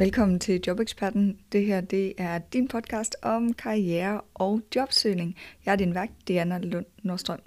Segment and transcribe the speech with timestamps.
[0.00, 1.38] Velkommen til Jobeksperten.
[1.52, 5.36] Det her det er din podcast om karriere og jobsøgning.
[5.66, 7.38] Jeg er din vært, Diana Lund Nordstrøm.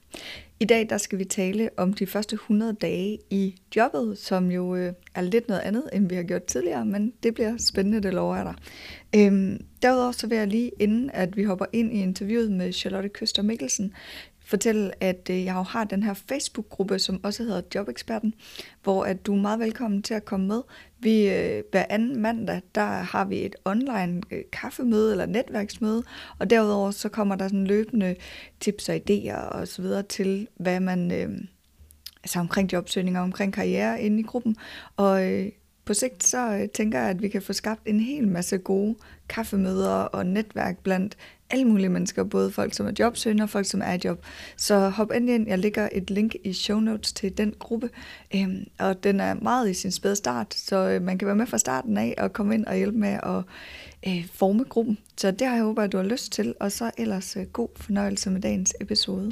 [0.59, 4.75] I dag der skal vi tale om de første 100 dage i jobbet, som jo
[4.75, 8.13] øh, er lidt noget andet, end vi har gjort tidligere, men det bliver spændende, det
[8.13, 8.55] lover jeg dig.
[9.15, 13.09] Øhm, derudover så vil jeg lige, inden at vi hopper ind i interviewet med Charlotte
[13.09, 13.93] Køster Mikkelsen,
[14.51, 18.33] fortælle, at øh, jeg jeg har den her Facebook-gruppe, som også hedder Jobeksperten,
[18.83, 20.61] hvor at du er meget velkommen til at komme med.
[20.99, 26.03] Vi, øh, hver anden mandag, der har vi et online øh, kaffemøde eller netværksmøde,
[26.39, 28.15] og derudover så kommer der sådan løbende
[28.59, 31.29] tips og idéer og så videre til, hvad man, øh,
[32.23, 34.55] altså omkring jobsøgninger, omkring karriere inde i gruppen.
[34.97, 35.49] Og øh,
[35.85, 38.95] på sigt så tænker jeg, at vi kan få skabt en hel masse gode
[39.29, 41.17] kaffemøder og netværk blandt
[41.51, 44.25] alle mulige mennesker, både folk, som er jobsøgende og folk, som er i job.
[44.57, 45.47] Så hop endelig ind.
[45.47, 47.89] Jeg lægger et link i show notes til den gruppe,
[48.35, 51.47] øhm, og den er meget i sin spæde start, så øh, man kan være med
[51.47, 53.43] fra starten af og komme ind og hjælpe med at
[54.07, 54.97] øh, forme gruppen.
[55.17, 57.69] Så det har jeg håber, at du har lyst til, og så ellers øh, god
[57.75, 59.31] fornøjelse med dagens episode.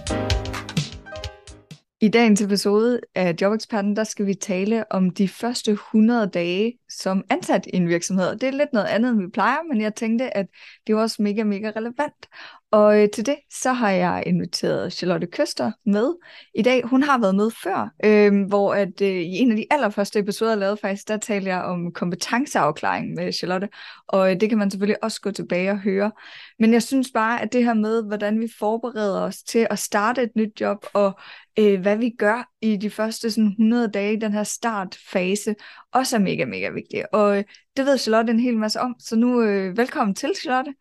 [2.02, 7.24] I dagens episode af Jobeksperten, der skal vi tale om de første 100 dage som
[7.30, 8.36] ansat i en virksomhed.
[8.36, 10.46] Det er lidt noget andet, end vi plejer, men jeg tænkte, at
[10.88, 12.28] det var også mega, mega relevant.
[12.72, 16.14] Og øh, til det, så har jeg inviteret Charlotte Køster med
[16.56, 16.84] i dag.
[16.84, 20.52] Hun har været med før, øh, hvor at øh, i en af de allerførste episoder,
[20.52, 23.70] jeg lavede faktisk, der talte jeg om kompetenceafklaring med Charlotte,
[24.08, 26.12] og øh, det kan man selvfølgelig også gå tilbage og høre.
[26.60, 30.24] Men jeg synes bare, at det her med, hvordan vi forbereder os til at starte
[30.24, 31.20] et nyt job, og
[31.60, 35.56] øh, hvad vi gør i de første sådan, 100 dage i den her startfase,
[35.92, 37.06] også er mega, mega vigtigt.
[37.12, 37.44] Og øh,
[37.78, 40.74] det ved Charlotte en hel masse om, så nu øh, velkommen til, Charlotte.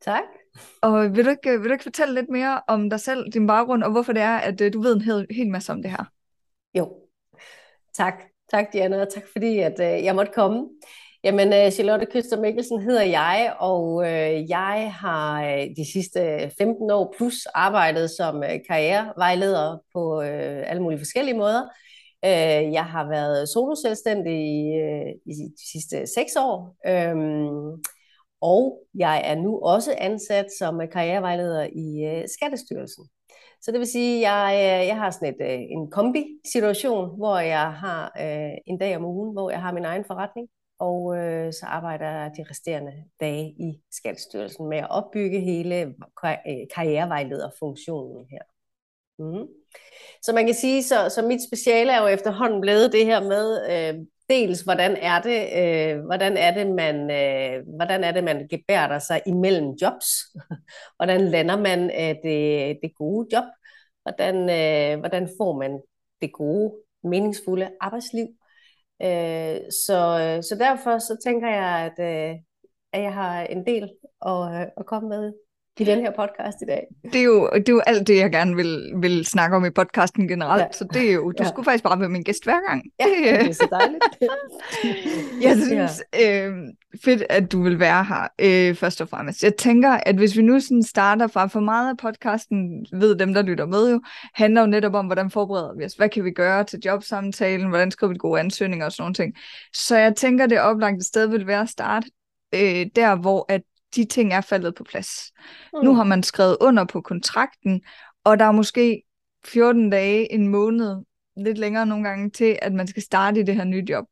[0.00, 0.22] Tak.
[0.82, 3.82] Og vil du, ikke, vil du ikke fortælle lidt mere om dig selv, din baggrund,
[3.82, 6.04] og hvorfor det er, at øh, du ved en hel, hel masse om det her?
[6.74, 6.96] Jo,
[7.94, 8.14] tak.
[8.50, 10.68] Tak, Diana, og tak fordi, at øh, jeg måtte komme.
[11.24, 16.90] Jamen, øh, Charlotte Køster Mikkelsen hedder jeg, og øh, jeg har øh, de sidste 15
[16.90, 21.62] år plus arbejdet som karrierevejleder på alle mulige forskellige måder.
[22.72, 24.68] Jeg har været soloselvstændig i,
[25.26, 26.76] i de sidste 6 år.
[26.86, 27.82] Øhm,
[28.40, 33.04] og jeg er nu også ansat som karrierevejleder i Skattestyrelsen.
[33.62, 38.12] Så det vil sige, at jeg, jeg har sådan et, en kombi-situation, hvor jeg har
[38.66, 40.48] en dag om ugen, hvor jeg har min egen forretning,
[40.82, 46.66] og øh, så arbejder jeg de resterende dage i Skattestyrelsen med at opbygge hele øh,
[46.74, 48.42] karrierevejlederfunktionen her.
[49.18, 49.46] Mm.
[50.22, 53.46] Så man kan sige, så, så mit speciale er jo efterhånden blevet det her med,
[53.70, 58.48] øh, dels hvordan er det, øh, hvordan er det man, øh, hvordan er det man
[58.48, 60.06] gebærder sig imellem jobs,
[60.96, 63.44] hvordan lander man øh, det, det gode job,
[64.02, 65.80] hvordan, øh, hvordan får man
[66.20, 66.72] det gode,
[67.04, 68.26] meningsfulde arbejdsliv.
[69.02, 72.36] Øh, så, øh, så derfor så tænker jeg, at, øh,
[72.92, 73.82] at jeg har en del
[74.26, 75.32] at, øh, at komme med
[75.80, 76.86] i den her podcast i dag.
[77.02, 79.70] Det er jo, det er jo alt det, jeg gerne vil, vil snakke om i
[79.70, 80.72] podcasten generelt, ja.
[80.72, 81.48] så det er jo, du ja.
[81.48, 82.84] skulle faktisk bare være min gæst hver gang.
[83.00, 83.04] Ja,
[83.38, 84.04] det er så dejligt.
[85.46, 86.46] jeg synes, ja.
[86.46, 86.54] øh,
[87.04, 89.42] fedt, at du vil være her, øh, først og fremmest.
[89.42, 93.34] Jeg tænker, at hvis vi nu sådan starter fra for meget af podcasten, ved dem,
[93.34, 94.00] der lytter med jo,
[94.34, 95.94] handler jo netop om, hvordan forbereder vi os.
[95.94, 97.68] Hvad kan vi gøre til jobsamtalen?
[97.68, 99.34] Hvordan skriver vi gode ansøgninger og sådan nogle ting.
[99.74, 102.06] Så jeg tænker, det oplagte sted vil være at starte
[102.54, 103.62] øh, der, hvor at
[103.96, 105.32] de ting er faldet på plads.
[105.72, 105.84] Mm.
[105.84, 107.82] Nu har man skrevet under på kontrakten,
[108.24, 109.02] og der er måske
[109.44, 111.04] 14 dage, en måned,
[111.36, 114.04] lidt længere nogle gange, til at man skal starte i det her nye job.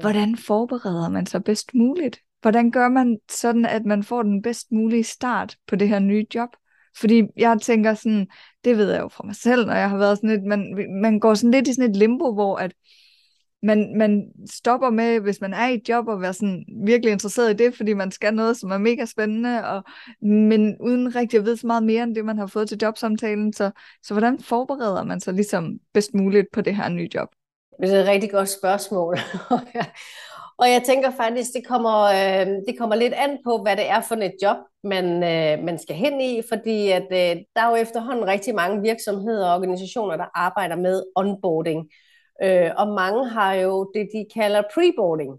[0.00, 2.20] Hvordan forbereder man sig bedst muligt?
[2.42, 6.26] Hvordan gør man sådan, at man får den bedst mulige start på det her nye
[6.34, 6.48] job?
[6.96, 8.26] Fordi jeg tænker sådan,
[8.64, 11.20] det ved jeg jo fra mig selv, når jeg har været sådan lidt, man, man
[11.20, 12.72] går sådan lidt i sådan et limbo, hvor at,
[13.66, 17.50] man, man stopper med, hvis man er i et job, og være sådan virkelig interesseret
[17.50, 19.82] i det, fordi man skal noget, som er mega spændende, og,
[20.22, 23.52] men uden rigtig at vide så meget mere end det, man har fået til jobsamtalen.
[23.52, 23.70] Så,
[24.02, 27.28] så hvordan forbereder man sig ligesom bedst muligt på det her nye job?
[27.80, 29.18] Det er et rigtig godt spørgsmål.
[30.60, 34.00] og jeg tænker faktisk, det kommer, øh, det kommer lidt an på, hvad det er
[34.00, 37.74] for et job, man, øh, man skal hen i, fordi at, øh, der er jo
[37.74, 41.80] efterhånden rigtig mange virksomheder og organisationer, der arbejder med onboarding.
[41.80, 42.05] Øh,
[42.42, 45.32] Øh, og mange har jo det, de kalder preboarding.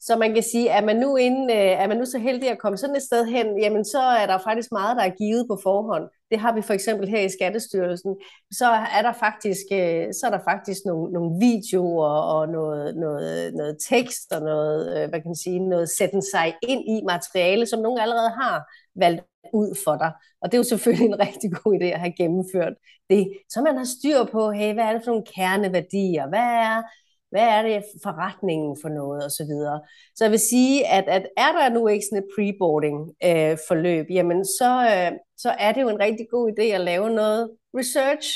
[0.00, 2.58] Så man kan sige, at man nu inde, øh, er man nu så heldig at
[2.58, 5.58] komme sådan et sted hen, jamen så er der faktisk meget, der er givet på
[5.62, 6.04] forhånd.
[6.30, 8.16] Det har vi for eksempel her i Skattestyrelsen.
[8.52, 13.54] Så er der faktisk, øh, så er der faktisk nogle, nogle videoer og noget, noget,
[13.54, 17.66] noget tekst og noget, øh, hvad kan man sige, noget sætten sig ind i materiale,
[17.66, 18.56] som nogen allerede har
[18.96, 19.22] valgt
[19.52, 20.12] ud for dig.
[20.42, 22.74] Og det er jo selvfølgelig en rigtig god idé at have gennemført
[23.10, 23.32] det.
[23.48, 26.28] Så man har styr på, hey, hvad er det for nogle kerneværdier?
[26.28, 26.82] Hvad er,
[27.30, 29.80] hvad er det forretningen for noget, og så videre.
[30.14, 34.06] Så jeg vil sige, at, at er der nu ikke sådan et preboarding øh, forløb,
[34.10, 38.28] jamen så, øh, så er det jo en rigtig god idé at lave noget research.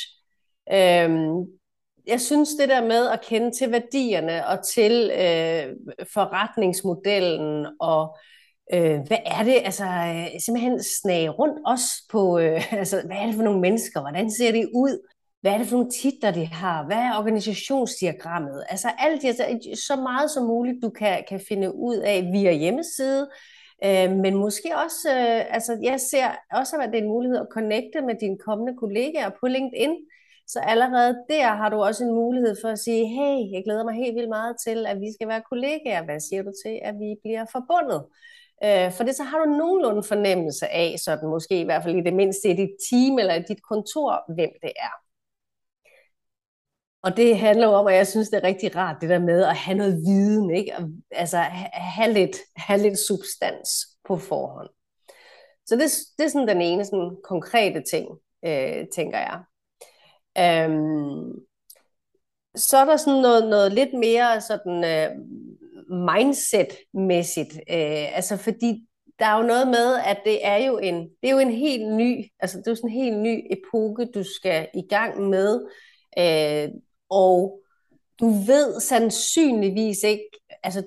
[0.73, 1.11] Øh,
[2.07, 5.77] jeg synes det der med at kende til værdierne og til øh,
[6.13, 8.38] forretningsmodellen og øh,
[8.75, 13.26] øh, hvad er det, altså øh, simpelthen snage rundt os på, øh, altså hvad er
[13.26, 14.99] det for nogle mennesker, hvordan ser det ud,
[15.41, 19.44] hvad er det for nogle titler, de har, hvad er organisationsdiagrammet, altså alt det, altså,
[19.87, 23.29] så meget som muligt, du kan, kan finde ud af via hjemmeside,
[23.85, 27.53] øh, men måske også, øh, altså jeg ser også, at det er en mulighed at
[27.53, 29.97] connecte med dine kommende kollegaer på LinkedIn,
[30.47, 33.94] så allerede der har du også en mulighed for at sige, hey, jeg glæder mig
[33.94, 36.05] helt vildt meget til, at vi skal være kollegaer.
[36.05, 38.00] Hvad siger du til, at vi bliver forbundet?
[38.65, 42.01] Øh, for det så har du nogenlunde fornemmelse af, sådan måske i hvert fald i
[42.01, 44.93] det mindste i dit team eller i dit kontor, hvem det er.
[47.03, 49.45] Og det handler jo om, at jeg synes, det er rigtig rart, det der med
[49.45, 50.73] at have noget viden, ikke?
[51.11, 51.39] altså
[51.73, 53.69] have lidt, have lidt substans
[54.09, 54.69] på forhånd.
[55.67, 58.09] Så det, det er sådan den ene sådan konkrete ting,
[58.45, 59.43] øh, tænker jeg.
[60.39, 61.33] Øhm,
[62.55, 65.11] så er der sådan noget, noget lidt mere sådan øh,
[65.90, 67.55] mindset-mæssigt.
[67.55, 68.88] Øh, altså fordi
[69.19, 71.93] der er jo noget med, at det er jo en, det er jo en helt
[71.93, 75.61] ny, altså det er jo sådan en helt ny epoke, du skal i gang med.
[76.19, 76.69] Øh,
[77.11, 77.61] og
[78.20, 80.31] du ved sandsynligvis ikke,
[80.62, 80.82] altså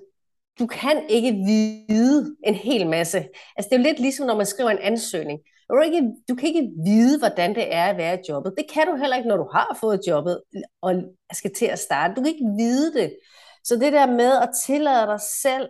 [0.59, 3.17] du kan ikke vide en hel masse.
[3.57, 5.39] Altså det er jo lidt ligesom, når man skriver en ansøgning.
[5.69, 8.53] Du, ikke, du kan ikke vide, hvordan det er at være i jobbet.
[8.57, 10.41] Det kan du heller ikke, når du har fået jobbet
[10.81, 10.93] og
[11.33, 12.13] skal til at starte.
[12.15, 13.17] Du kan ikke vide det.
[13.63, 15.69] Så det der med at tillade dig selv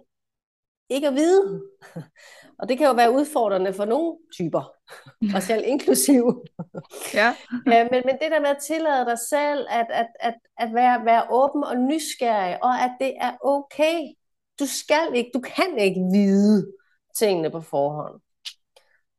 [0.89, 1.61] ikke at vide,
[2.59, 4.73] og det kan jo være udfordrende for nogle typer,
[5.35, 6.45] og selv inklusiv.
[7.13, 7.35] Ja.
[7.73, 11.05] ja men, men det der med at tillade dig selv, at, at, at, at være,
[11.05, 13.99] være åben og nysgerrig, og at det er okay.
[14.59, 16.71] Du skal ikke, du kan ikke vide
[17.15, 18.21] tingene på forhånd.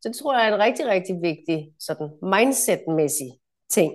[0.00, 3.30] Så det tror jeg er en rigtig, rigtig vigtig sådan mindset-mæssig
[3.70, 3.92] ting.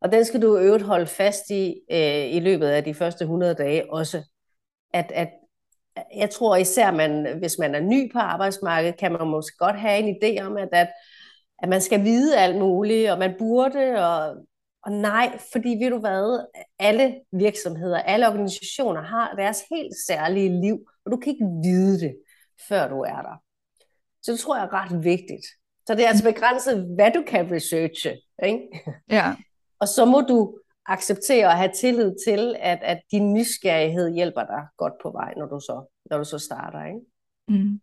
[0.00, 3.54] Og den skal du øvrigt holde fast i øh, i løbet af de første 100
[3.54, 4.22] dage også.
[4.92, 5.28] At, at
[6.16, 9.98] jeg tror især, man, hvis man er ny på arbejdsmarkedet, kan man måske godt have
[9.98, 10.88] en idé om, at, at,
[11.62, 14.36] at man skal vide alt muligt, og man burde, og,
[14.82, 16.46] og nej, fordi ved du hvad,
[16.78, 22.16] alle virksomheder, alle organisationer har deres helt særlige liv, og du kan ikke vide det,
[22.68, 23.42] før du er der.
[24.22, 25.46] Så det tror jeg er ret vigtigt.
[25.86, 28.16] Så det er altså begrænset, hvad du kan researche.
[28.42, 28.58] Ikke?
[29.10, 29.34] Ja.
[29.80, 34.66] Og så må du acceptere og have tillid til, at, at din nysgerrighed hjælper dig
[34.76, 36.84] godt på vej, når du så, når du så starter.
[36.84, 37.00] Ikke?
[37.48, 37.80] Mm.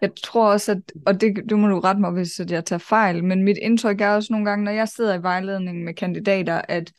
[0.00, 3.24] Jeg tror også, at, og det, du må du rette mig, hvis jeg tager fejl,
[3.24, 6.92] men mit indtryk er også nogle gange, når jeg sidder i vejledning med kandidater, at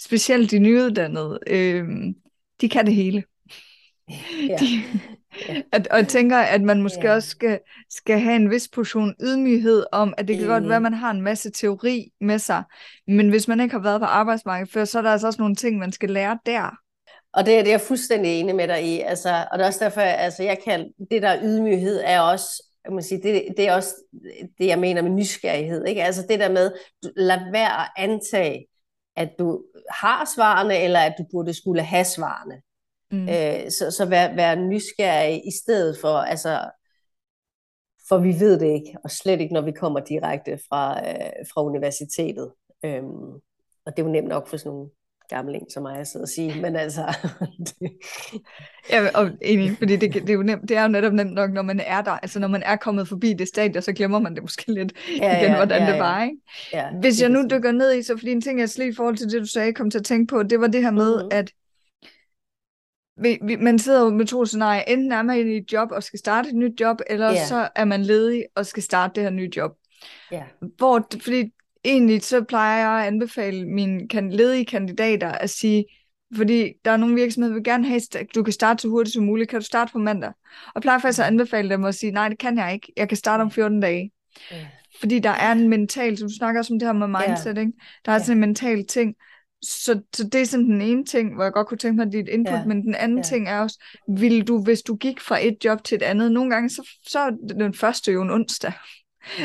[0.00, 1.88] specielt de nyuddannede, øh,
[2.60, 3.24] de kan det hele.
[4.48, 4.56] Ja.
[4.60, 4.66] De,
[5.72, 7.14] at, og jeg tænker, at man måske ja.
[7.14, 7.58] også skal,
[7.90, 10.52] skal have en vis portion ydmyghed om, at det kan mm.
[10.52, 12.62] godt være, at man har en masse teori med sig,
[13.08, 15.54] men hvis man ikke har været på arbejdsmarkedet før, så er der altså også nogle
[15.54, 16.76] ting, man skal lære der.
[17.32, 19.00] Og det, det er jeg fuldstændig enig med dig i.
[19.00, 22.92] Altså, og det er også derfor, altså, jeg kan, det der ydmyghed er også, jeg
[22.92, 23.94] må sige, det, det er også
[24.58, 25.84] det, jeg mener med nysgerrighed.
[25.84, 26.02] Ikke?
[26.02, 26.72] Altså det der med,
[27.16, 28.66] lad være at antage,
[29.16, 32.54] at du har svarene, eller at du burde skulle have svarene.
[33.14, 33.28] Mm.
[33.28, 36.70] Øh, så så vær, vær nysgerrig i stedet for, altså,
[38.08, 41.64] for vi ved det ikke, og slet ikke, når vi kommer direkte fra, øh, fra
[41.64, 42.52] universitetet.
[42.84, 43.32] Øhm,
[43.86, 44.90] og det er jo nemt nok for sådan nogle
[45.28, 47.00] gamle en som mig at sidde og sige, men altså...
[48.90, 51.52] ja, og enig, fordi det, det, er jo nemt, det er jo netop nemt nok,
[51.52, 54.34] når man er der, altså når man er kommet forbi det stadie, så glemmer man
[54.34, 55.92] det måske lidt ja, igen, ja, hvordan ja.
[55.92, 56.36] det var, ikke?
[56.72, 59.16] Ja, Hvis jeg nu dykker ned i, så fordi en ting, jeg slet i forhold
[59.16, 61.28] til det, du sagde, kom til at tænke på, det var det her med, mm-hmm.
[61.32, 61.50] at
[63.16, 64.82] vi, vi, man sidder jo med to scenarier.
[64.82, 67.46] Enten er man i et job og skal starte et nyt job, eller yeah.
[67.46, 69.72] så er man ledig og skal starte det her nye job.
[70.32, 70.44] Yeah.
[70.76, 71.44] Hvor, fordi
[71.84, 75.84] egentlig så plejer jeg at anbefale mine kan, ledige kandidater at sige,
[76.36, 79.14] fordi der er nogle virksomheder, der vil gerne have, at du kan starte så hurtigt
[79.14, 79.50] som muligt.
[79.50, 80.32] Kan du starte på mandag?
[80.74, 82.92] Og plejer faktisk at anbefale dem at sige, nej, det kan jeg ikke.
[82.96, 84.10] Jeg kan starte om 14 dage.
[84.52, 84.66] Yeah.
[85.00, 87.66] Fordi der er en mental, som du snakker også om det her med mindset, yeah.
[87.66, 87.72] ikke?
[88.04, 88.26] der er yeah.
[88.26, 89.14] sådan en mental ting,
[89.64, 92.28] så, så det er sådan den ene ting, hvor jeg godt kunne tænke mig dit
[92.28, 92.64] input, ja.
[92.64, 93.22] men den anden ja.
[93.22, 96.50] ting er også, vil du, hvis du gik fra et job til et andet, nogle
[96.50, 98.72] gange, så, så er den første jo en onsdag.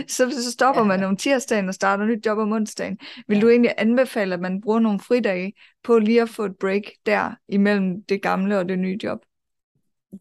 [0.08, 0.88] Så, så stopper ja.
[0.88, 2.98] man om tirsdagen og starter et nyt job om onsdagen.
[3.28, 3.42] Vil ja.
[3.42, 7.32] du egentlig anbefale, at man bruger nogle fridage på lige at få et break der
[7.50, 9.20] imellem det gamle og det nye job?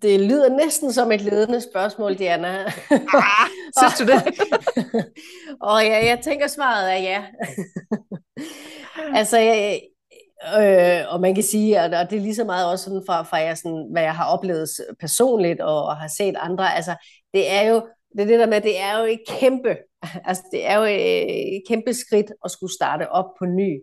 [0.02, 2.64] Det lyder næsten som et ledende spørgsmål, Diana.
[2.90, 4.22] Ah, synes du det?
[5.68, 7.24] og ja, jeg tænker svaret er ja.
[9.14, 9.80] altså, jeg,
[10.58, 13.22] Øh, og man kan sige, at og det er lige så meget også sådan fra,
[13.22, 14.68] fra jeg sådan, hvad jeg har oplevet
[15.00, 16.94] personligt og, og har set andre, altså
[17.34, 17.74] det er jo
[18.12, 19.76] det, er det der med, det er jo et kæmpe,
[20.28, 23.80] altså det er jo et kæmpe skridt at skulle starte op på ny.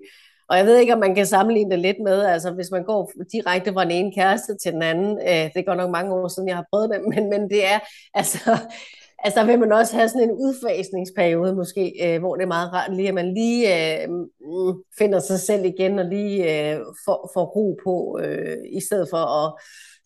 [0.49, 3.11] Og jeg ved ikke, om man kan sammenligne det lidt med, altså hvis man går
[3.31, 6.47] direkte fra den ene kæreste til den anden, øh, det går nok mange år siden,
[6.47, 7.79] jeg har prøvet det, men, men det er,
[8.13, 8.39] altså,
[9.23, 12.73] altså der vil man også have sådan en udfasningsperiode måske, øh, hvor det er meget
[12.73, 17.31] rart lige, at man lige øh, mm, finder sig selv igen og lige øh, får,
[17.33, 19.53] får ro på, øh, i stedet for at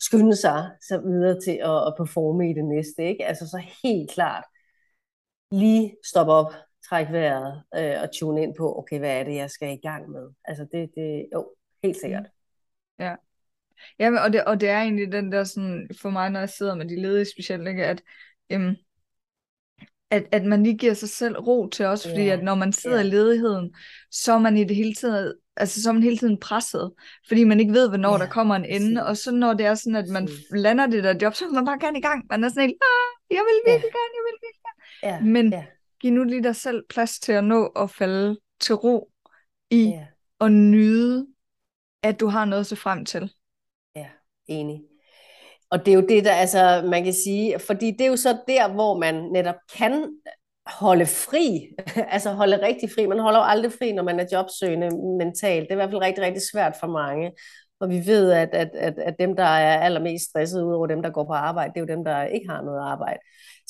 [0.00, 3.08] skynde sig så videre til at, at performe i det næste.
[3.08, 3.26] Ikke?
[3.26, 4.44] Altså så helt klart
[5.52, 6.52] lige stoppe op,
[6.90, 10.10] trække vejret øh, og tune ind på, okay, hvad er det, jeg skal i gang
[10.10, 10.28] med?
[10.44, 12.26] Altså det, det jo, helt sikkert.
[12.98, 13.14] Ja.
[13.98, 16.74] Ja, og det, og det er egentlig den der sådan, for mig, når jeg sidder
[16.74, 18.02] med de ledige specielt, ikke, at,
[18.50, 18.76] øhm,
[20.10, 22.38] at, at man lige giver sig selv ro til også, fordi yeah.
[22.38, 23.06] at når man sidder yeah.
[23.06, 23.74] i ledigheden,
[24.10, 26.92] så er man i det hele tiden, altså så er man hele tiden presset,
[27.28, 29.74] fordi man ikke ved, hvornår yeah, der kommer en ende, og så når det er
[29.74, 32.26] sådan, at man lander det der job, så vil man bare gerne i gang.
[32.30, 33.98] Man er sådan helt, ah, jeg vil virkelig yeah.
[33.98, 34.80] gerne, jeg vil virkelig gerne.
[35.08, 35.79] Yeah, Men yeah.
[36.00, 39.10] Giv nu lige dig selv plads til at nå at falde til ro
[39.70, 40.06] i yeah.
[40.40, 41.26] at nyde,
[42.02, 43.32] at du har noget at se frem til.
[43.96, 44.06] Ja,
[44.46, 44.82] enig.
[45.70, 48.38] Og det er jo det, der altså, man kan sige, fordi det er jo så
[48.48, 50.14] der, hvor man netop kan
[50.66, 51.60] holde fri,
[52.14, 53.06] altså holde rigtig fri.
[53.06, 54.88] Man holder jo aldrig fri, når man er jobsøgende
[55.18, 55.62] mentalt.
[55.62, 57.32] Det er i hvert fald rigtig, rigtig svært for mange.
[57.80, 61.02] Og vi ved, at, at, at, at dem, der er allermest stresset ud over dem,
[61.02, 63.18] der går på arbejde, det er jo dem, der ikke har noget arbejde.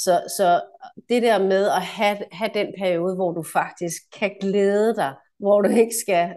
[0.05, 0.63] Så, så
[1.09, 5.61] det der med at have, have den periode, hvor du faktisk kan glæde dig, hvor
[5.61, 6.35] du ikke skal,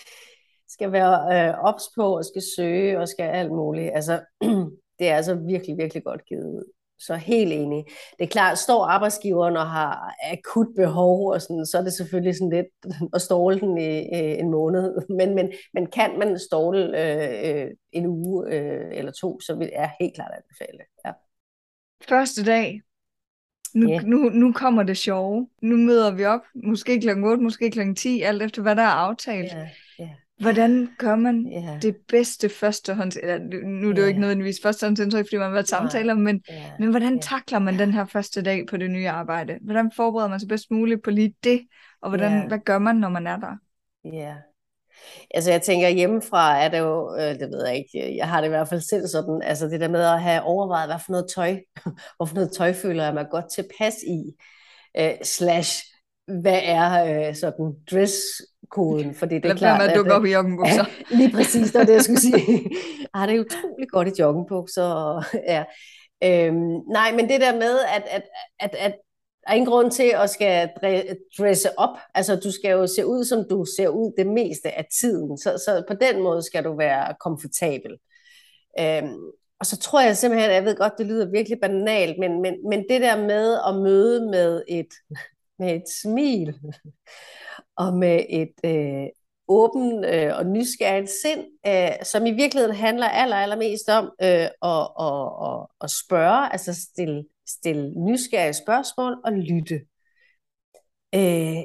[0.74, 3.90] skal være øh, ops på og skal søge og skal alt muligt.
[3.94, 4.20] Altså,
[4.98, 6.72] det er altså virkelig, virkelig godt givet ud.
[6.98, 7.84] Så helt enig.
[8.18, 12.34] Det er klart, står arbejdsgiveren og har akut behov, og sådan, så er det selvfølgelig
[12.34, 14.94] sådan lidt at ståle den i øh, en måned.
[15.18, 19.70] Men, men, men kan man ståle øh, øh, en uge øh, eller to, så vil
[19.72, 20.86] jeg helt klart anbefale det.
[21.04, 21.12] Ja.
[22.08, 22.85] Første dag.
[23.74, 24.04] Nu, yeah.
[24.04, 25.48] nu, nu kommer det sjove.
[25.62, 27.08] Nu møder vi op, måske kl.
[27.24, 27.94] 8, måske kl.
[27.94, 29.52] 10, alt efter hvad der er aftalt.
[29.56, 29.68] Yeah.
[30.00, 30.10] Yeah.
[30.40, 31.82] Hvordan gør man yeah.
[31.82, 33.16] det bedste førstehånds...
[33.16, 33.98] Eller, nu er det yeah.
[33.98, 36.62] jo ikke nødvendigvis førstehåndsindtryk, fordi man har været samtaler, men, yeah.
[36.78, 37.22] men hvordan yeah.
[37.22, 39.58] takler man den her første dag på det nye arbejde?
[39.62, 41.60] Hvordan forbereder man sig bedst muligt på lige det?
[42.02, 42.46] Og hvordan, yeah.
[42.48, 43.56] hvad gør man, når man er der?
[44.04, 44.36] Ja, yeah.
[45.34, 48.48] Altså jeg tænker hjemmefra er det jo, øh, det ved jeg ikke, jeg har det
[48.48, 51.26] i hvert fald selv sådan, altså det der med at have overvejet, hvad for noget
[51.34, 51.56] tøj,
[52.16, 54.32] hvor for noget tøj føler jeg mig godt tilpas i,
[55.00, 55.84] uh, slash
[56.40, 60.32] hvad er uh, sådan dress-koden, fordi det er Lad klart, med at dukke op i
[60.32, 60.84] joggenbukser.
[61.10, 62.70] Ja, lige præcis, det var det, jeg skulle sige.
[63.14, 65.22] ah, det er utroligt godt i joggenbukser.
[65.48, 65.64] ja.
[66.24, 68.22] Øhm, nej, men det der med, at, at,
[68.60, 68.94] at, at
[69.46, 70.70] der er ingen grund til at skal
[71.38, 71.98] dresse op.
[72.14, 75.38] Altså, du skal jo se ud, som du ser ud det meste af tiden.
[75.38, 77.98] Så, så på den måde skal du være komfortabel.
[78.80, 79.20] Øhm,
[79.60, 82.84] og så tror jeg simpelthen, jeg ved godt, det lyder virkelig banalt, men, men, men
[82.88, 84.88] det der med at møde med et,
[85.58, 86.54] med et smil,
[87.82, 89.06] og med et øh,
[89.48, 94.88] åben øh, og nysgerrigt sind, øh, som i virkeligheden handler aller, allermest om øh, at,
[95.00, 99.80] at, at, at spørge, altså stille, stille nysgerrige spørgsmål og lytte.
[101.14, 101.62] Øh,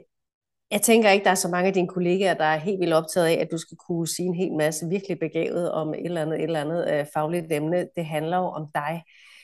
[0.71, 3.27] jeg tænker ikke, der er så mange af dine kollegaer, der er helt vildt optaget
[3.27, 6.35] af, at du skal kunne sige en hel masse virkelig begavet om et eller andet,
[6.39, 7.88] et eller andet øh, fagligt emne.
[7.95, 9.03] Det handler jo om dig.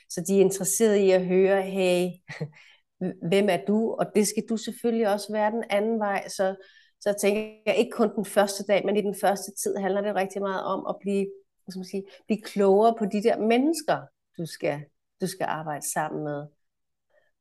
[0.09, 2.07] Så de er interesserede i at høre, hey,
[3.29, 3.91] hvem er du?
[3.99, 6.27] Og det skal du selvfølgelig også være den anden vej.
[6.27, 6.55] Så,
[7.01, 10.15] så jeg tænker ikke kun den første dag, men i den første tid handler det
[10.15, 11.27] rigtig meget om at blive,
[11.63, 13.97] hvad skal man sige, blive klogere på de der mennesker,
[14.37, 14.83] du skal,
[15.21, 16.45] du skal arbejde sammen med.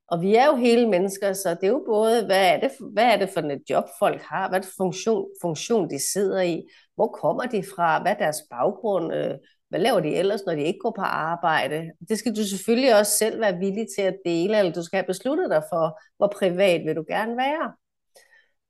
[0.08, 3.04] Og vi er jo hele mennesker, så det er jo både, hvad er det, hvad
[3.04, 6.68] er det for et job, folk har, hvad er det funktion, funktion, de sidder i,
[6.94, 9.34] hvor kommer de fra, hvad er deres baggrund, øh,
[9.68, 11.90] hvad laver de ellers, når de ikke går på arbejde?
[12.08, 15.06] Det skal du selvfølgelig også selv være villig til at dele, eller du skal have
[15.06, 17.72] besluttet dig for, hvor privat vil du gerne være.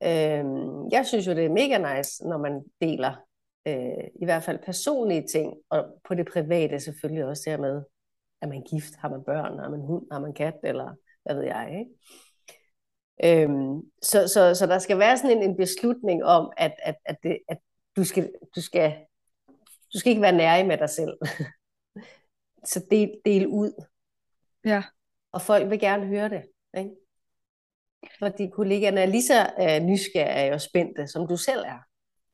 [0.02, 3.14] Øhm, jeg synes jo, det er mega nice, når man deler
[3.68, 7.82] øh, i hvert fald personlige ting, og på det private selvfølgelig også dermed,
[8.42, 11.44] er man gift, har man børn, har man hund, har man kat, eller hvad ved
[11.44, 11.90] jeg, ikke?
[13.24, 17.16] Øhm, så, så, så der skal være sådan en, en beslutning om, at, at, at,
[17.22, 17.58] det, at
[17.96, 19.06] du, skal, du skal
[19.94, 21.18] du skal ikke være nærig med dig selv.
[22.72, 23.84] så del, del ud.
[24.64, 24.82] Ja.
[25.32, 26.42] Og folk vil gerne høre det.
[26.78, 26.90] Ikke?
[28.18, 31.78] Fordi kollegaerne er lige så uh, nysgerrige og spændte, som du selv er.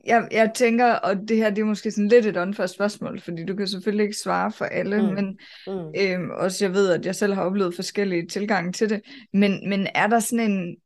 [0.07, 3.45] Jeg, jeg tænker, og det her det er måske sådan lidt et åndført spørgsmål, fordi
[3.45, 5.15] du kan selvfølgelig ikke svare for alle, mm.
[5.15, 5.93] men mm.
[6.01, 9.01] Øhm, også jeg ved, at jeg selv har oplevet forskellige tilgange til det,
[9.33, 10.77] men, men er der sådan en,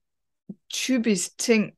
[0.73, 1.71] typisk ting,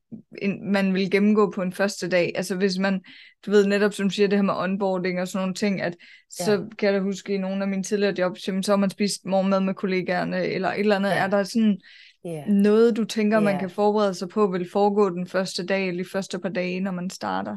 [0.62, 2.32] man vil gennemgå på en første dag.
[2.34, 3.00] Altså hvis man,
[3.46, 5.96] du ved netop som siger, det her med onboarding og sådan nogle ting, at
[6.30, 6.58] så ja.
[6.78, 9.60] kan jeg da huske i nogle af mine tidligere jobs, så har man spist morgenmad
[9.60, 11.10] med kollegaerne, eller et eller andet.
[11.10, 11.16] Ja.
[11.16, 11.80] Er der sådan
[12.26, 12.48] yeah.
[12.48, 13.44] noget, du tænker, yeah.
[13.44, 16.80] man kan forberede sig på, vil foregå den første dag, eller de første par dage,
[16.80, 17.56] når man starter?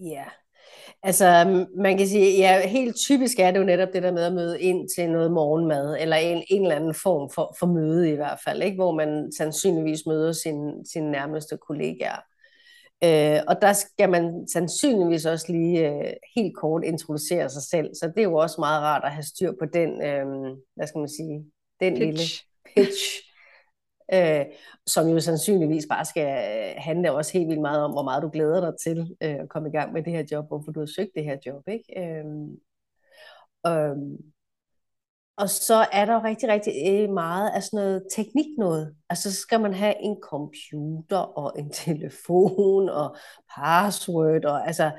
[0.00, 0.24] Ja,
[1.02, 1.44] Altså,
[1.76, 4.60] man kan sige, ja, helt typisk er det jo netop det der med at møde
[4.60, 8.38] ind til noget morgenmad, eller en, en eller anden form for, for møde i hvert
[8.44, 8.74] fald, ikke?
[8.74, 12.20] hvor man sandsynligvis møder sin, sin nærmeste kollegaer.
[13.04, 18.06] Øh, og der skal man sandsynligvis også lige øh, helt kort introducere sig selv, så
[18.06, 20.26] det er jo også meget rart at have styr på den, øh,
[20.76, 21.44] hvad skal man sige,
[21.80, 22.06] den pitch.
[22.06, 22.22] lille
[22.74, 23.04] pitch,
[24.12, 24.46] øh,
[24.86, 28.28] som jo sandsynligvis bare skal øh, handle også helt vildt meget om, hvor meget du
[28.28, 30.86] glæder dig til øh, at komme i gang med det her job, hvorfor du har
[30.86, 31.68] søgt det her job.
[31.68, 32.00] Ikke?
[32.00, 32.24] Øh,
[33.66, 33.96] øh,
[35.40, 38.94] og så er der jo rigtig, rigtig øh, meget af sådan noget teknik noget.
[39.10, 43.16] Altså så skal man have en computer og en telefon og
[43.56, 44.44] password.
[44.44, 44.90] Og, altså,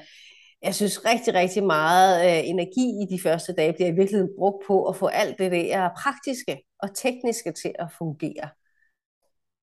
[0.62, 4.66] jeg synes rigtig, rigtig meget øh, energi i de første dage bliver i virkeligheden brugt
[4.68, 8.50] på at få alt det der praktiske og tekniske til at fungere.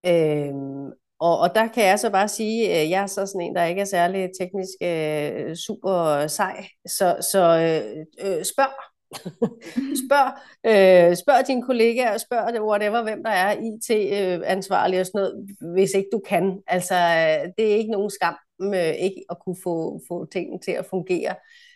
[0.07, 3.55] Øhm, og, og der kan jeg så bare sige, at jeg er så sådan en,
[3.55, 8.85] der ikke er særlig teknisk øh, super sej, så, så øh, øh, spørg.
[10.05, 10.33] spørg,
[10.67, 16.09] øh, spørg dine kollegaer, spørg whatever, hvem der er IT-ansvarlig og sådan noget, hvis ikke
[16.13, 16.63] du kan.
[16.67, 20.73] Altså, øh, det er ikke nogen skam øh, ikke at kunne få, få tingene til
[20.73, 21.35] at fungere.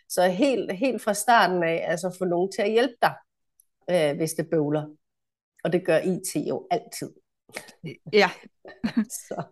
[0.08, 3.14] Så helt, helt fra starten af, altså få nogen til at hjælpe dig,
[3.90, 4.84] øh, hvis det bøvler.
[5.64, 7.10] Og det gør IT jo altid.
[8.12, 8.30] Ja.
[9.28, 9.42] så.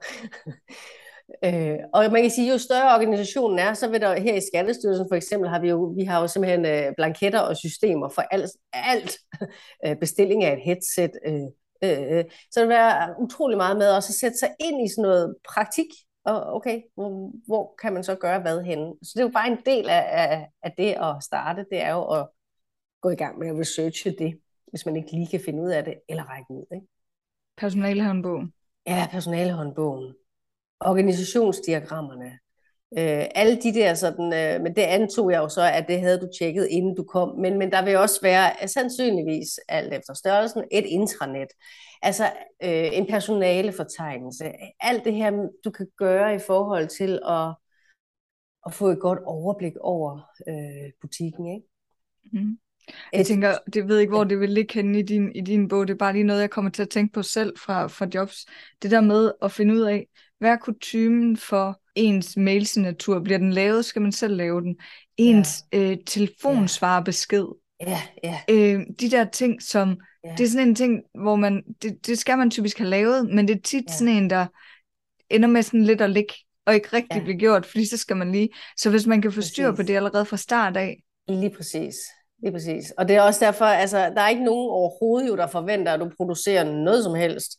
[1.45, 5.07] Øh, og man kan sige, jo større organisationen er, så vil der her i Skattestyrelsen
[5.11, 8.51] for eksempel, har vi jo, vi har jo simpelthen øh, blanketter og systemer for alt,
[8.73, 9.13] alt
[9.87, 11.11] øh, bestilling af et headset.
[11.27, 11.43] Øh,
[11.85, 14.89] øh, øh, så det vil være utrolig meget med også at sætte sig ind i
[14.89, 15.87] sådan noget praktik,
[16.25, 18.95] og okay, hvor, hvor kan man så gøre hvad henne?
[19.03, 21.93] Så det er jo bare en del af, af, af det at starte, det er
[21.93, 22.29] jo at
[23.01, 25.85] gå i gang med at researche det, hvis man ikke lige kan finde ud af
[25.85, 26.67] det, eller række ud.
[26.75, 26.87] Ikke?
[27.61, 28.53] Personalehåndbogen.
[28.87, 30.15] Ja, personalehåndbogen.
[30.81, 32.39] Organisationsdiagrammerne.
[32.99, 36.21] Øh, alle de der sådan, øh, men det antog jeg jo så, at det havde
[36.21, 37.39] du tjekket, inden du kom.
[37.39, 41.49] Men, men der vil også være, sandsynligvis alt efter størrelsen, et intranet.
[42.03, 42.25] Altså
[42.63, 44.53] øh, en personalefortegnelse.
[44.81, 47.55] Alt det her, du kan gøre i forhold til at,
[48.67, 51.47] at få et godt overblik over øh, butikken.
[51.47, 51.67] Ikke?
[52.33, 52.59] Mm.
[53.13, 55.89] Jeg tænker, det ved ikke, hvor det vil ligge henne i din, i din bog.
[55.89, 58.47] Det er bare lige noget, jeg kommer til at tænke på selv fra, fra jobs.
[58.83, 60.07] Det der med at finde ud af,
[60.39, 63.21] hvad er kutumen for ens mailsignatur?
[63.21, 63.85] Bliver den lavet?
[63.85, 64.77] Skal man selv lave den?
[65.17, 65.79] Ens ja.
[65.79, 67.47] øh, telefonsvarebesked?
[67.81, 68.41] Ja, ja.
[68.51, 69.97] Øh, de der ting, som...
[70.25, 70.35] Ja.
[70.39, 71.63] Det er sådan en ting, hvor man...
[71.83, 73.93] Det, det skal man typisk have lavet, men det er tit ja.
[73.93, 74.47] sådan en, der
[75.31, 76.35] ender med sådan lidt at ligge,
[76.67, 77.25] og ikke rigtig ja.
[77.25, 78.49] blive gjort, fordi så skal man lige...
[78.77, 81.03] Så hvis man kan få styr på det allerede fra start af...
[81.29, 81.95] Lige præcis.
[82.43, 82.91] Lige præcis.
[82.91, 86.01] Og det er også derfor, altså, der er ikke nogen overhovedet jo, der forventer, at
[86.01, 87.59] du producerer noget som helst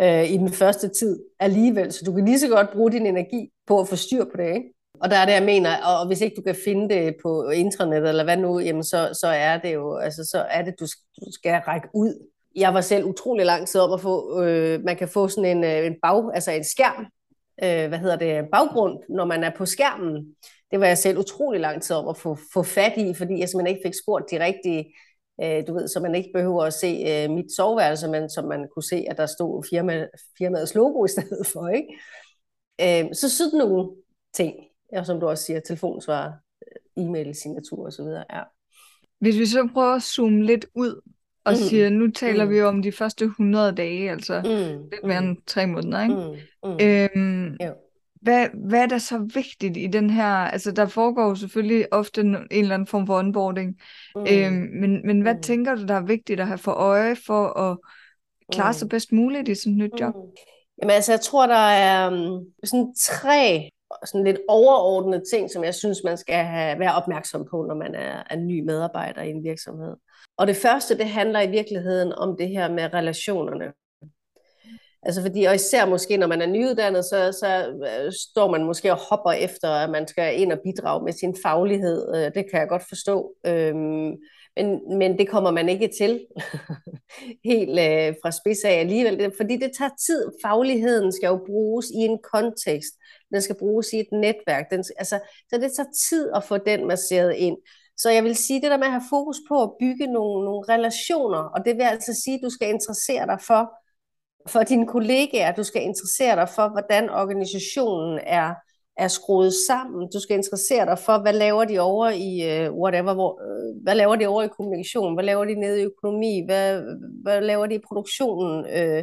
[0.00, 1.92] øh, i den første tid alligevel.
[1.92, 4.54] Så du kan lige så godt bruge din energi på at få styr på det,
[4.54, 4.74] ikke?
[5.00, 8.08] Og der er det, jeg mener, og hvis ikke du kan finde det på intranet
[8.08, 10.86] eller hvad nu, jamen så, så er det jo, altså så er det, du,
[11.20, 12.28] du skal række ud.
[12.56, 15.64] Jeg var selv utrolig lang tid om at få, øh, man kan få sådan en,
[15.64, 17.06] øh, en bag, altså en skærm,
[17.64, 20.36] øh, hvad hedder det, baggrund, når man er på skærmen
[20.74, 23.48] det var jeg selv utrolig lang tid om at få, få fat i, fordi jeg
[23.48, 24.94] simpelthen ikke fik spurgt de rigtige,
[25.42, 28.68] øh, du ved, så man ikke behøver at se øh, mit soveværelse, men som man
[28.74, 30.06] kunne se, at der stod firma,
[30.38, 31.88] firmaets logo i stedet for, ikke?
[32.80, 33.90] Øh, så sådan nogle
[34.32, 34.54] ting,
[34.92, 36.38] ja, som du også siger, telefonsvar,
[36.96, 38.42] øh, e-mail, signatur osv., ja.
[39.18, 41.00] Hvis vi så prøver at zoome lidt ud
[41.44, 41.56] og mm.
[41.56, 42.50] siger, nu taler mm.
[42.50, 44.88] vi om de første 100 dage, altså mm.
[44.92, 46.38] lidt mere end tre måneder, ikke?
[46.64, 46.70] Mm.
[46.70, 46.78] Mm.
[46.80, 47.74] Øhm, jo
[48.24, 52.20] hvad, hvad er der så vigtigt i den her, altså der foregår jo selvfølgelig ofte
[52.20, 53.80] en, eller anden form for onboarding,
[54.16, 54.26] mm.
[54.30, 55.42] øhm, men, men hvad mm.
[55.42, 57.78] tænker du, der er vigtigt at have for øje for at
[58.52, 58.74] klare mm.
[58.74, 60.14] sig bedst muligt i sådan et nyt job?
[60.14, 60.20] Mm.
[60.82, 63.70] Jamen altså, jeg tror, der er um, sådan tre
[64.06, 67.94] sådan lidt overordnede ting, som jeg synes, man skal have, være opmærksom på, når man
[67.94, 69.96] er, er ny medarbejder i en virksomhed.
[70.36, 73.72] Og det første, det handler i virkeligheden om det her med relationerne.
[75.06, 78.92] Altså fordi, og især måske, når man er nyuddannet, så, så øh, står man måske
[78.92, 82.14] og hopper efter, at man skal ind og bidrage med sin faglighed.
[82.14, 83.32] Øh, det kan jeg godt forstå.
[83.46, 84.12] Øhm,
[84.56, 86.26] men, men det kommer man ikke til
[87.50, 90.30] helt øh, fra spids af alligevel, fordi det tager tid.
[90.44, 92.94] Fagligheden skal jo bruges i en kontekst.
[93.32, 94.70] Den skal bruges i et netværk.
[94.70, 95.18] Den, altså,
[95.50, 97.56] så det tager tid at få den masseret ind.
[97.96, 100.64] Så jeg vil sige, det der med at have fokus på at bygge nogle, nogle
[100.68, 103.83] relationer, og det vil altså sige, at du skal interessere dig for,
[104.48, 105.54] for dine kollegaer.
[105.54, 108.54] Du skal interessere dig for, hvordan organisationen er,
[108.96, 110.08] er skruet sammen.
[110.14, 112.32] Du skal interessere dig for, hvad laver de over i
[112.68, 115.84] uh, whatever, hvor, uh, hvad laver de over i kommunikation, hvad laver de nede i
[115.84, 116.82] økonomi, hvad,
[117.22, 118.58] hvad laver de i produktionen.
[118.58, 119.02] Uh,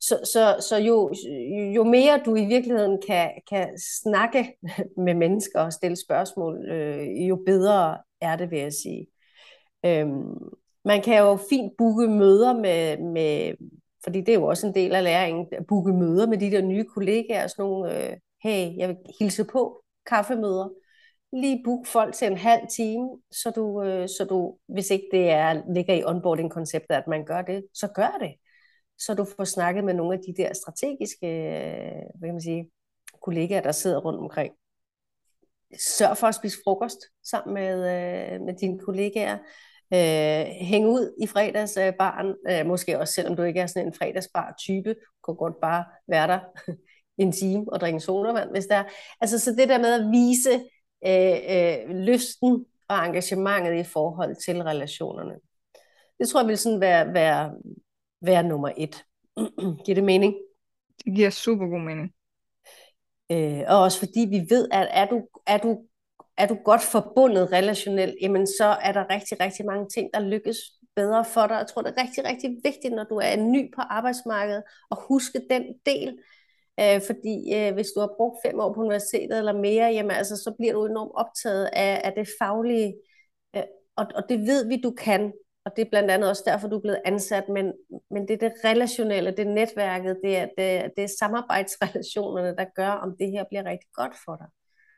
[0.00, 1.12] så, så, så jo,
[1.76, 3.68] jo mere du i virkeligheden kan, kan
[4.02, 4.56] snakke
[5.04, 9.06] med mennesker og stille spørgsmål, øh, jo bedre er det, vil jeg sige.
[9.86, 10.34] Øhm,
[10.84, 13.52] man kan jo fint booke møder med, med,
[14.04, 16.62] fordi det er jo også en del af læringen, at booke møder med de der
[16.62, 20.68] nye kollegaer, sådan nogle, øh, hey, jeg vil hilse på, kaffemøder.
[21.32, 25.30] Lige book folk til en halv time, så du, øh, så du hvis ikke det
[25.30, 28.34] er, ligger i onboarding-konceptet, at man gør det, så gør det.
[28.98, 32.70] Så du får snakket med nogle af de der strategiske øh, hvad kan man sige,
[33.22, 34.52] kollegaer, der sidder rundt omkring.
[35.78, 39.38] Sørg for at spise frokost sammen med, øh, med dine kollegaer
[39.94, 44.94] øh, hænge ud i fredagsbaren, øh, måske også selvom du ikke er sådan en fredagsbar-type,
[45.26, 46.40] kan godt bare være der
[47.22, 48.84] en time og drikke sodavand, hvis der er.
[49.20, 50.52] Altså så det der med at vise
[51.06, 55.34] øh, øh, lysten og engagementet i forhold til relationerne.
[56.18, 57.54] Det tror jeg vil sådan være, være,
[58.22, 59.04] være nummer et.
[59.84, 60.34] Giver det mening?
[61.04, 62.12] Det giver super god mening.
[63.32, 65.84] Øh, og også fordi vi ved, at er du, er du
[66.42, 70.56] er du godt forbundet relationelt, jamen så er der rigtig, rigtig mange ting, der lykkes
[70.96, 71.54] bedre for dig.
[71.54, 75.40] Jeg tror, det er rigtig, rigtig vigtigt, når du er ny på arbejdsmarkedet, at huske
[75.50, 76.18] den del.
[76.80, 80.36] Øh, fordi øh, hvis du har brugt fem år på universitetet eller mere, jamen altså,
[80.36, 82.94] så bliver du enormt optaget af, af det faglige.
[83.56, 83.62] Øh,
[83.96, 85.32] og, og det ved vi, du kan.
[85.64, 87.48] Og det er blandt andet også derfor, du er blevet ansat.
[87.48, 87.72] Men,
[88.10, 92.64] men det er det relationelle, det er netværket, det er, det, det er samarbejdsrelationerne, der
[92.74, 94.46] gør, om det her bliver rigtig godt for dig.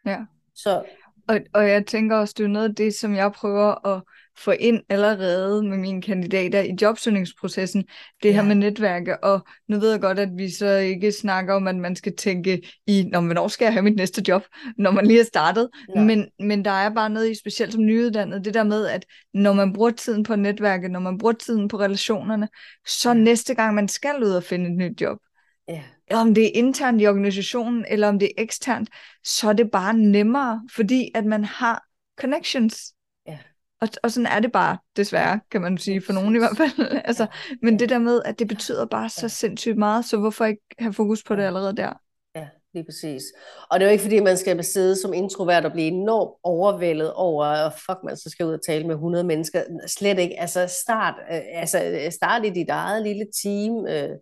[0.07, 0.19] Ja.
[0.55, 0.85] Så
[1.29, 4.03] og, og jeg tænker også, det er noget af det, som jeg prøver at
[4.39, 7.85] få ind allerede med mine kandidater i jobsøgningsprocessen,
[8.23, 8.35] det ja.
[8.35, 11.77] her med netværke, og nu ved jeg godt, at vi så ikke snakker om, at
[11.77, 14.43] man skal tænke i, når hvornår skal jeg have mit næste job,
[14.79, 16.05] når man lige er startet, ja.
[16.05, 19.05] men, men der er bare noget i, specielt som nyuddannet, det der med, at
[19.35, 22.49] når man bruger tiden på netværket, når man bruger tiden på relationerne,
[22.87, 23.15] så ja.
[23.15, 25.19] næste gang man skal ud og finde et nyt job,
[25.69, 25.83] Ja.
[26.13, 28.89] Om det er internt i organisationen, eller om det er eksternt,
[29.25, 31.85] så er det bare nemmere, fordi at man har
[32.21, 32.93] connections.
[33.27, 33.39] Ja.
[33.81, 36.89] Og, og sådan er det bare, desværre, kan man sige, for nogen i hvert fald.
[37.05, 37.27] altså,
[37.63, 40.93] men det der med, at det betyder bare så sindssygt meget, så hvorfor ikke have
[40.93, 41.93] fokus på det allerede der?
[42.35, 43.23] Ja, lige præcis.
[43.71, 47.13] Og det er jo ikke, fordi man skal sidde som introvert og blive enormt overvældet
[47.13, 49.63] over, fuck man, så skal ud og tale med 100 mennesker.
[49.87, 50.41] Slet ikke.
[50.41, 53.87] Altså start, øh, altså, start i dit eget lille team.
[53.87, 54.19] Øh,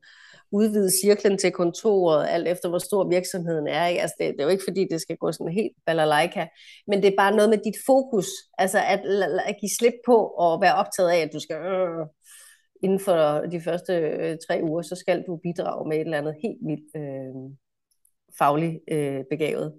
[0.53, 3.87] udvide cirklen til kontoret, alt efter hvor stor virksomheden er.
[3.87, 4.01] Ikke?
[4.03, 6.47] Altså det, det er jo ikke fordi, det skal gå sådan helt balalaika,
[6.87, 8.27] men det er bare noget med dit fokus,
[8.59, 9.01] altså at,
[9.47, 12.07] at give slip på og være optaget af, at du skal øh,
[12.83, 16.35] inden for de første øh, tre uger, så skal du bidrage med et eller andet
[16.43, 17.57] helt vildt øh,
[18.39, 19.73] fagligt øh, begavet.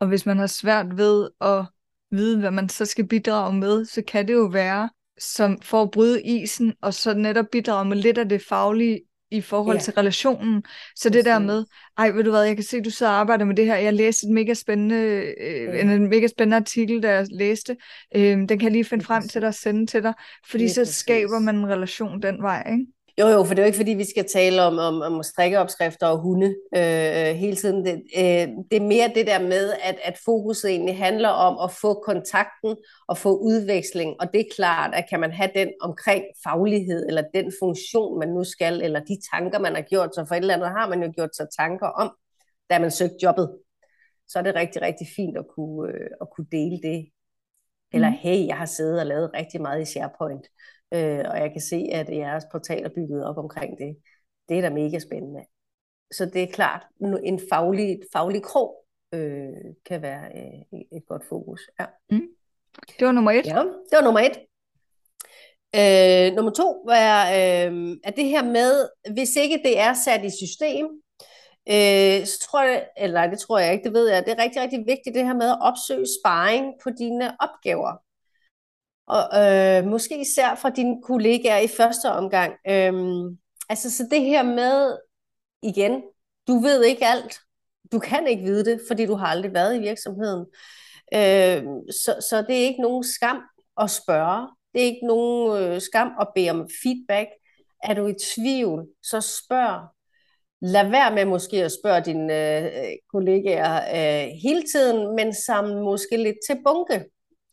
[0.00, 1.64] Og hvis man har svært ved at
[2.10, 5.90] vide, hvad man så skal bidrage med, så kan det jo være, som for at
[5.90, 9.82] bryde isen, og så netop bidrage med lidt af det faglige i forhold ja.
[9.82, 10.62] til relationen.
[10.96, 11.64] Så det der med,
[11.98, 13.76] ej, ved du hvad, jeg kan se, du sidder og arbejder med det her.
[13.76, 14.96] Jeg læste et mega spændende,
[15.40, 17.76] øh, en mega spændende artikel, der jeg læste.
[18.16, 20.14] Øh, den kan jeg lige finde frem til dig og sende til dig.
[20.50, 22.86] Fordi så skaber man en relation den vej, ikke?
[23.18, 26.06] Jo, jo, for det er jo ikke, fordi vi skal tale om, om, om strikkeopskrifter
[26.06, 27.84] og hunde øh, hele tiden.
[27.84, 31.70] Det, øh, det er mere det der med, at, at fokuset egentlig handler om at
[31.70, 32.76] få kontakten
[33.08, 34.16] og få udveksling.
[34.20, 38.28] Og det er klart, at kan man have den omkring faglighed, eller den funktion, man
[38.28, 41.02] nu skal, eller de tanker, man har gjort sig, for et eller andet har man
[41.02, 42.16] jo gjort sig tanker om,
[42.70, 43.58] da man søgte jobbet.
[44.28, 47.08] Så er det rigtig, rigtig fint at kunne, øh, at kunne dele det.
[47.92, 48.16] Eller, mm.
[48.20, 50.46] hey, jeg har siddet og lavet rigtig meget i SharePoint
[50.94, 53.96] øh, og jeg kan se, at jeres portal er bygget op omkring det.
[54.48, 55.44] Det er da mega spændende.
[56.12, 56.86] Så det er klart,
[57.24, 59.48] en faglig, faglig krog øh,
[59.86, 61.60] kan være øh, et godt fokus.
[61.80, 61.86] Ja.
[62.10, 62.28] Mm.
[62.98, 63.46] Det var nummer et.
[63.46, 64.38] Ja, det var nummer et.
[65.76, 70.30] Øh, nummer to er, øh, er det her med, hvis ikke det er sat i
[70.30, 70.86] system,
[71.70, 74.62] øh, så tror jeg, eller det tror jeg ikke, det ved jeg, det er rigtig,
[74.62, 77.92] rigtig vigtigt det her med at opsøge sparring på dine opgaver
[79.08, 82.54] og øh, måske især fra dine kollegaer i første omgang.
[82.68, 84.96] Øhm, altså, så det her med,
[85.62, 86.02] igen,
[86.48, 87.38] du ved ikke alt.
[87.92, 90.46] Du kan ikke vide det, fordi du har aldrig været i virksomheden.
[91.14, 93.42] Øh, så, så det er ikke nogen skam
[93.80, 94.48] at spørge.
[94.74, 97.28] Det er ikke nogen øh, skam at bede om feedback.
[97.82, 99.88] Er du i tvivl, så spørg.
[100.60, 106.16] Lad være med måske at spørge dine øh, kollegaer øh, hele tiden, men sammen måske
[106.16, 107.04] lidt til bunke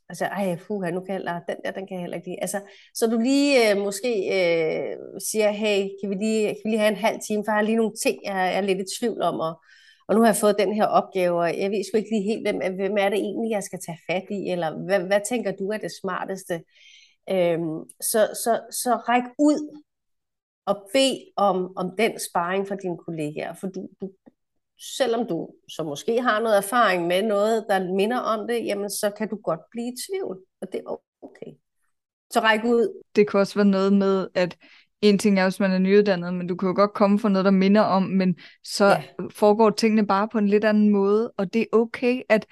[0.10, 2.42] Altså, ej, puha, nu kan jeg, den der, den kan jeg heller ikke lide.
[2.42, 2.62] Altså,
[2.94, 6.92] så du lige øh, måske øh, siger, hey, kan vi, lige, kan vi lige have
[6.92, 9.40] en halv time, for jeg har lige nogle ting, jeg er lidt i tvivl om,
[9.40, 9.62] og,
[10.08, 12.44] og nu har jeg fået den her opgave, og jeg ved sgu ikke lige helt,
[12.48, 15.72] hvem, hvem er det egentlig, jeg skal tage fat i, eller hvad, hvad tænker du
[15.72, 16.64] er det smarteste?
[17.30, 19.82] Øhm, så, så, så ræk ud
[20.66, 24.10] og bed om, om den sparring fra dine kollegaer, for du, du,
[24.98, 29.12] selvom du så måske har noget erfaring med noget, der minder om det, jamen så
[29.18, 31.52] kan du godt blive i tvivl, og det er okay.
[32.34, 33.02] Så ræk ud.
[33.16, 34.58] Det kan også være noget med, at
[35.02, 37.46] en ting er, hvis man er nyuddannet, men du kan jo godt komme fra noget,
[37.46, 39.04] der minder om, men så ja.
[39.32, 42.46] foregår tingene bare på en lidt anden måde, og det er okay, at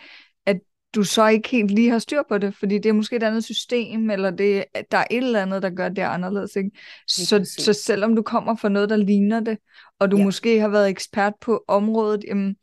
[0.95, 3.43] du så ikke helt lige har styr på det, fordi det er måske et andet
[3.43, 6.55] system, eller det, der er et eller andet, der gør det anderledes.
[6.55, 6.71] Ikke?
[7.07, 9.57] Så, så selvom du kommer fra noget, der ligner det,
[9.99, 10.23] og du ja.
[10.23, 12.55] måske har været ekspert på området, jamen,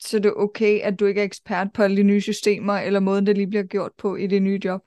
[0.00, 3.00] så er det okay, at du ikke er ekspert på alle de nye systemer, eller
[3.00, 4.80] måden, det lige bliver gjort på i det nye job.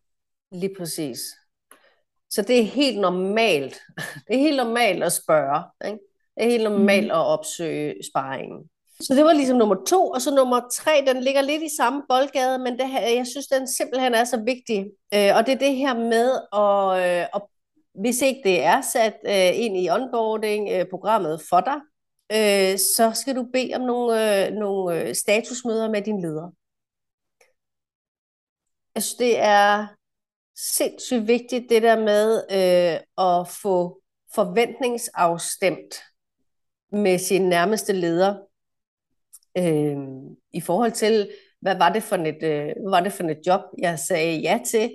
[0.52, 1.20] Lige præcis.
[2.30, 3.80] Så det er helt normalt.
[4.28, 5.64] Det er helt normalt at spørge.
[5.86, 6.00] Ikke?
[6.36, 7.12] Det er helt normalt mm.
[7.12, 8.70] at opsøge sparringen.
[9.02, 12.04] Så det var ligesom nummer to, og så nummer tre, den ligger lidt i samme
[12.10, 14.80] boldgade, men det her, jeg synes, den simpelthen er så vigtig.
[15.14, 17.42] Øh, og det er det her med, at, øh, at
[18.02, 21.80] hvis ikke det er sat øh, ind i onboarding-programmet øh, for dig,
[22.32, 26.52] øh, så skal du bede om nogle, øh, nogle statusmøder med din leder.
[28.96, 29.88] Jeg synes, det er
[30.58, 34.02] sindssygt vigtigt, det der med øh, at få
[34.36, 35.96] forventningsafstemt
[36.92, 38.51] med sin nærmeste leder
[39.58, 39.98] øh,
[40.54, 41.30] i forhold til,
[41.62, 44.60] hvad var det for et, øh, hvad var det for et job, jeg sagde ja
[44.66, 44.92] til,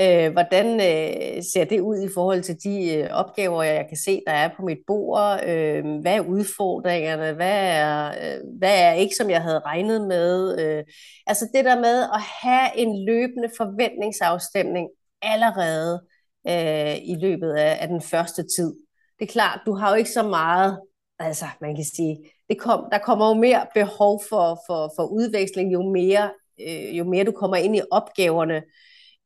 [0.00, 4.22] Øh, hvordan øh, ser det ud i forhold til de øh, opgaver, jeg kan se,
[4.26, 5.40] der er på mit bord?
[5.48, 7.32] Øh, hvad er udfordringerne?
[7.32, 10.58] Hvad er, øh, hvad er ikke, som jeg havde regnet med?
[10.60, 10.84] Øh,
[11.26, 14.88] altså det der med at have en løbende forventningsafstemning
[15.22, 16.06] allerede
[16.48, 18.74] øh, i løbet af, af den første tid.
[19.18, 20.80] Det er klart, du har jo ikke så meget,
[21.18, 22.16] altså man kan sige,
[22.48, 26.30] det kom, der kommer jo mere behov for, for, for udveksling, jo mere,
[26.60, 28.62] øh, jo mere du kommer ind i opgaverne.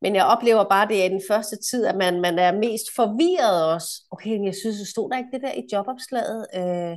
[0.02, 2.94] Men jeg oplever bare, det er i den første tid, at man, man er mest
[2.96, 4.06] forvirret også.
[4.10, 6.46] Okay, men jeg synes, så stod der ikke det der i jobopslaget.
[6.54, 6.96] Øh,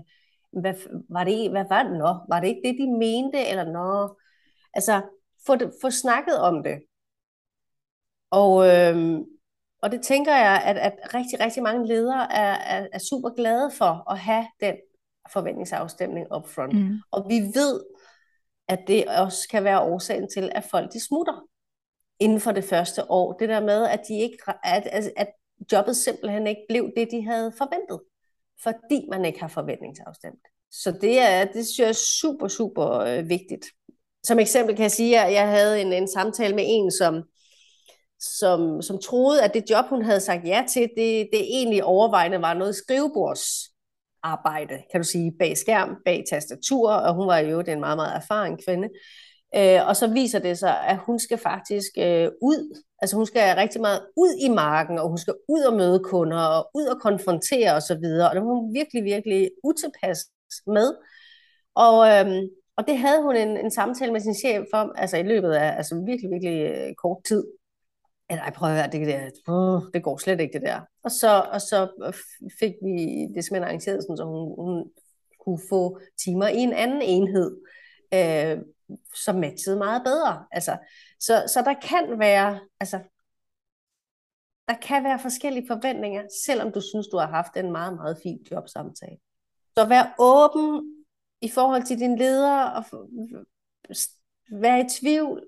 [0.62, 0.74] hvad,
[1.10, 1.92] var det, hvad var det?
[1.92, 3.46] Nå, var det ikke det, de mente?
[3.50, 4.18] Eller nå?
[4.74, 5.02] Altså,
[5.46, 6.80] få, det, få snakket om det.
[8.32, 9.20] Og, øh,
[9.82, 13.72] og det tænker jeg, at, at rigtig, rigtig mange ledere er, er, er super glade
[13.72, 14.76] for at have den
[15.32, 16.74] forventningsafstemning upfront.
[16.74, 17.00] Mm.
[17.12, 17.84] Og vi ved,
[18.68, 21.48] at det også kan være årsagen til, at folk de smutter
[22.20, 23.34] inden for det første år.
[23.34, 25.28] Det der med, at, de ikke, at, at, at
[25.72, 28.02] jobbet simpelthen ikke blev det, de havde forventet,
[28.64, 30.48] fordi man ikke har forventningsafstemt.
[30.72, 33.66] Så det, er, det synes jeg er super, super øh, vigtigt.
[34.24, 37.24] Som eksempel kan jeg sige, at jeg havde en, en samtale med en, som,
[38.20, 42.42] som, som troede, at det job, hun havde sagt ja til, det, det egentlig overvejende
[42.42, 42.76] var noget
[44.24, 48.16] arbejde, kan du sige, bag skærm, bag tastatur, og hun var jo en meget, meget
[48.16, 48.90] erfaren kvinde.
[49.56, 53.56] Øh, og så viser det sig, at hun skal faktisk øh, ud, altså hun skal
[53.56, 57.02] rigtig meget ud i marken, og hun skal ud og møde kunder, og ud og
[57.02, 60.20] konfrontere osv., og, og det var hun virkelig, virkelig utilpas
[60.68, 60.96] med.
[61.76, 62.44] Og, øh,
[62.78, 65.78] og det havde hun en, en samtale med sin chef om, altså i løbet af
[65.78, 67.44] altså virkelig, virkelig øh, kort tid
[68.30, 70.82] nej, prøv at høre, det, der, uh, det går slet ikke det der.
[71.04, 72.14] Og så, og så øh,
[72.60, 72.96] fik vi
[73.36, 74.92] det simpelthen arrangeret, sådan, så hun, hun
[75.46, 77.58] kunne få timer i en anden enhed,
[78.14, 78.58] øh,
[79.26, 80.46] som matchede meget bedre.
[80.52, 80.78] Altså,
[81.20, 83.00] så, så der kan være, altså,
[84.68, 88.46] der kan være forskellige forventninger, selvom du synes, du har haft en meget, meget fin
[88.52, 89.18] jobsamtale.
[89.78, 90.96] Så vær åben
[91.42, 92.84] i forhold til din leder, og
[94.52, 95.44] vær i tvivl.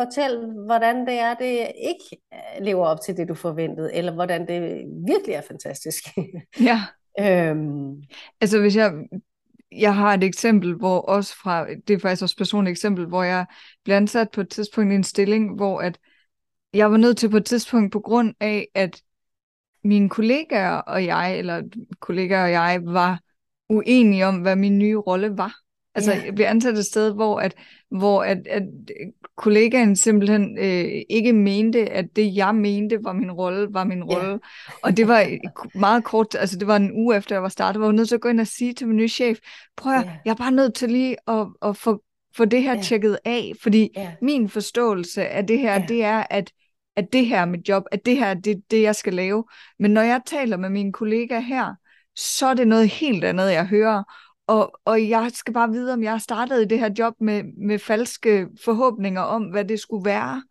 [0.00, 2.22] Fortæl, hvordan det er, det ikke
[2.60, 6.04] lever op til det, du forventede, eller hvordan det virkelig er fantastisk.
[6.60, 6.82] Ja.
[7.50, 8.02] øhm,
[8.40, 8.92] altså hvis jeg
[9.72, 13.22] jeg har et eksempel, hvor også fra, det er faktisk også et personligt eksempel, hvor
[13.22, 13.46] jeg
[13.84, 15.98] blev ansat på et tidspunkt i en stilling, hvor at
[16.74, 19.02] jeg var nødt til på et tidspunkt på grund af, at
[19.84, 21.62] mine kollegaer og jeg, eller
[22.00, 23.20] kollegaer og jeg, var
[23.68, 25.54] uenige om, hvad min nye rolle var.
[25.94, 26.26] Altså, yeah.
[26.26, 27.54] jeg blev ansat et sted, hvor, at,
[27.90, 28.62] hvor at, at
[29.36, 34.28] kollegaen simpelthen øh, ikke mente, at det, jeg mente, var min rolle, var min rolle.
[34.28, 34.40] Yeah.
[34.82, 35.26] Og det var
[35.74, 38.08] meget kort, altså det var en uge efter, jeg var startet, hvor jeg var nødt
[38.08, 39.38] til at gå ind og sige til min nye chef,
[39.76, 40.16] prøv at, yeah.
[40.24, 42.02] jeg er bare nødt til lige at, at få,
[42.36, 42.84] få det her yeah.
[42.84, 44.08] tjekket af, fordi yeah.
[44.22, 45.88] min forståelse af det her, yeah.
[45.88, 46.50] det er, at
[46.96, 49.44] at det her er mit job, at det her er det, det, jeg skal lave.
[49.78, 51.74] Men når jeg taler med mine kollegaer her,
[52.16, 54.02] så er det noget helt andet, jeg hører.
[54.48, 57.78] Og, og jeg skal bare vide, om jeg startede i det her job med, med
[57.78, 60.42] falske forhåbninger om, hvad det skulle være.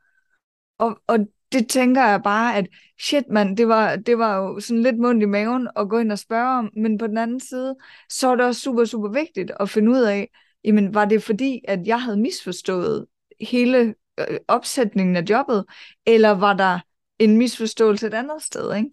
[0.77, 1.19] Og, og
[1.51, 2.67] det tænker jeg bare, at
[2.99, 6.11] shit mand, det var, det var jo sådan lidt mund i maven at gå ind
[6.11, 7.75] og spørge om, men på den anden side,
[8.09, 10.29] så er det også super, super vigtigt at finde ud af,
[10.63, 13.05] jamen var det fordi, at jeg havde misforstået
[13.41, 15.65] hele øh, opsætningen af jobbet,
[16.05, 16.79] eller var der
[17.19, 18.89] en misforståelse et andet sted, ikke?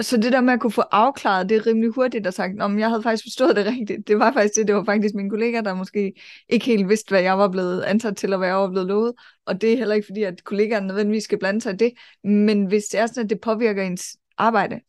[0.00, 2.88] Så det der med at kunne få afklaret det rimelig hurtigt og sagt, om jeg
[2.88, 5.74] havde faktisk forstået det rigtigt, det var faktisk det, det var faktisk mine kollegaer, der
[5.74, 6.14] måske
[6.48, 9.12] ikke helt vidste, hvad jeg var blevet ansat til, og hvad jeg var blevet lovet.
[9.46, 11.92] Og det er heller ikke fordi, at kollegaerne nødvendigvis skal blande sig i det,
[12.24, 14.80] men hvis det er sådan, at det påvirker ens arbejde,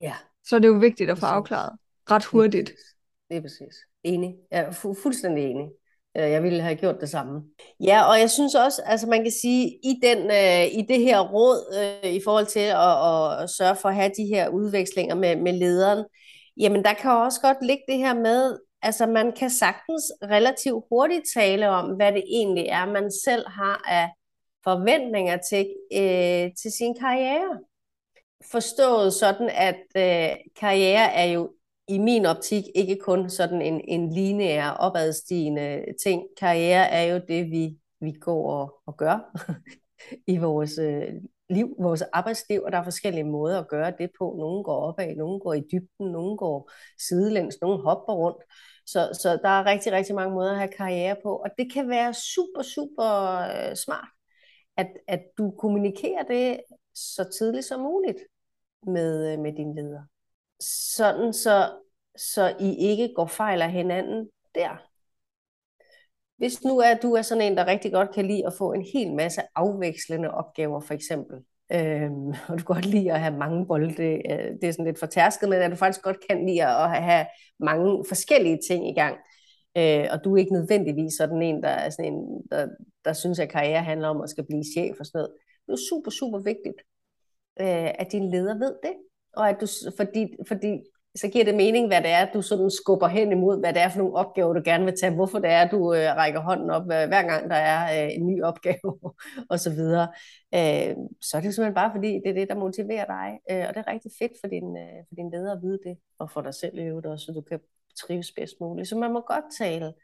[0.00, 0.14] ja.
[0.44, 1.78] så er det jo vigtigt at få afklaret
[2.10, 2.72] ret hurtigt.
[3.28, 3.74] Det er præcis.
[4.02, 4.34] Enig.
[4.50, 5.70] Jeg er fu- fuldstændig enig.
[6.16, 7.42] Øh, jeg ville have gjort det samme.
[7.80, 11.20] Ja, og jeg synes også, altså man kan sige, i, den, øh, i det her
[11.20, 11.58] råd,
[12.04, 15.52] øh, i forhold til at, at sørge for at have de her udvekslinger med, med
[15.52, 16.04] lederen,
[16.56, 21.24] jamen der kan også godt ligge det her med, altså man kan sagtens relativt hurtigt
[21.34, 24.08] tale om, hvad det egentlig er, man selv har af
[24.64, 27.58] forventninger til, øh, til sin karriere.
[28.52, 31.50] Forstået sådan, at øh, karriere er jo
[31.92, 36.22] i min optik ikke kun sådan en, en lineær opadstigende ting.
[36.38, 39.38] Karriere er jo det, vi, vi går og, og gør
[40.32, 41.12] i vores øh,
[41.50, 44.34] liv, vores arbejdsliv, og der er forskellige måder at gøre det på.
[44.38, 46.70] Nogle går opad, nogle går i dybden, nogle går
[47.08, 48.42] sidelæns, nogle hopper rundt.
[48.86, 51.88] Så, så der er rigtig, rigtig mange måder at have karriere på, og det kan
[51.88, 54.08] være super, super øh, smart,
[54.76, 56.60] at, at du kommunikerer det
[56.94, 58.18] så tidligt som muligt
[58.86, 60.02] med, øh, med din leder
[60.62, 61.70] sådan så,
[62.16, 64.88] så I ikke går fejl af hinanden der.
[66.36, 68.86] Hvis nu er du er sådan en, der rigtig godt kan lide at få en
[68.94, 71.36] hel masse afvekslende opgaver, for eksempel,
[71.72, 75.48] øhm, og du godt lide at have mange bolde, øh, det er sådan lidt fortærsket,
[75.48, 77.26] men at du faktisk godt kan lide at have
[77.60, 79.16] mange forskellige ting i gang,
[79.78, 82.68] øh, og du er ikke nødvendigvis sådan en, der, er sådan en der,
[83.04, 85.32] der synes, at karriere handler om at skal blive chef og sådan noget.
[85.66, 86.80] Det er super, super vigtigt,
[87.60, 88.94] øh, at din leder ved det,
[89.36, 90.80] og at du, fordi, fordi
[91.14, 93.88] så giver det mening, hvad det er, du sådan skubber hen imod, hvad det er
[93.88, 96.82] for nogle opgaver, du gerne vil tage, hvorfor det er, du øh, rækker hånden op,
[96.82, 98.98] øh, hver gang der er øh, en ny opgave,
[99.50, 100.08] og så videre.
[100.54, 103.74] Øh, så er det simpelthen bare fordi, det er det, der motiverer dig, øh, og
[103.74, 106.40] det er rigtig fedt for din, øh, for din leder at vide det, og for
[106.40, 107.60] dig selv i øvrigt også, så du kan
[108.00, 108.88] trives bedst muligt.
[108.88, 109.94] Så man må godt tale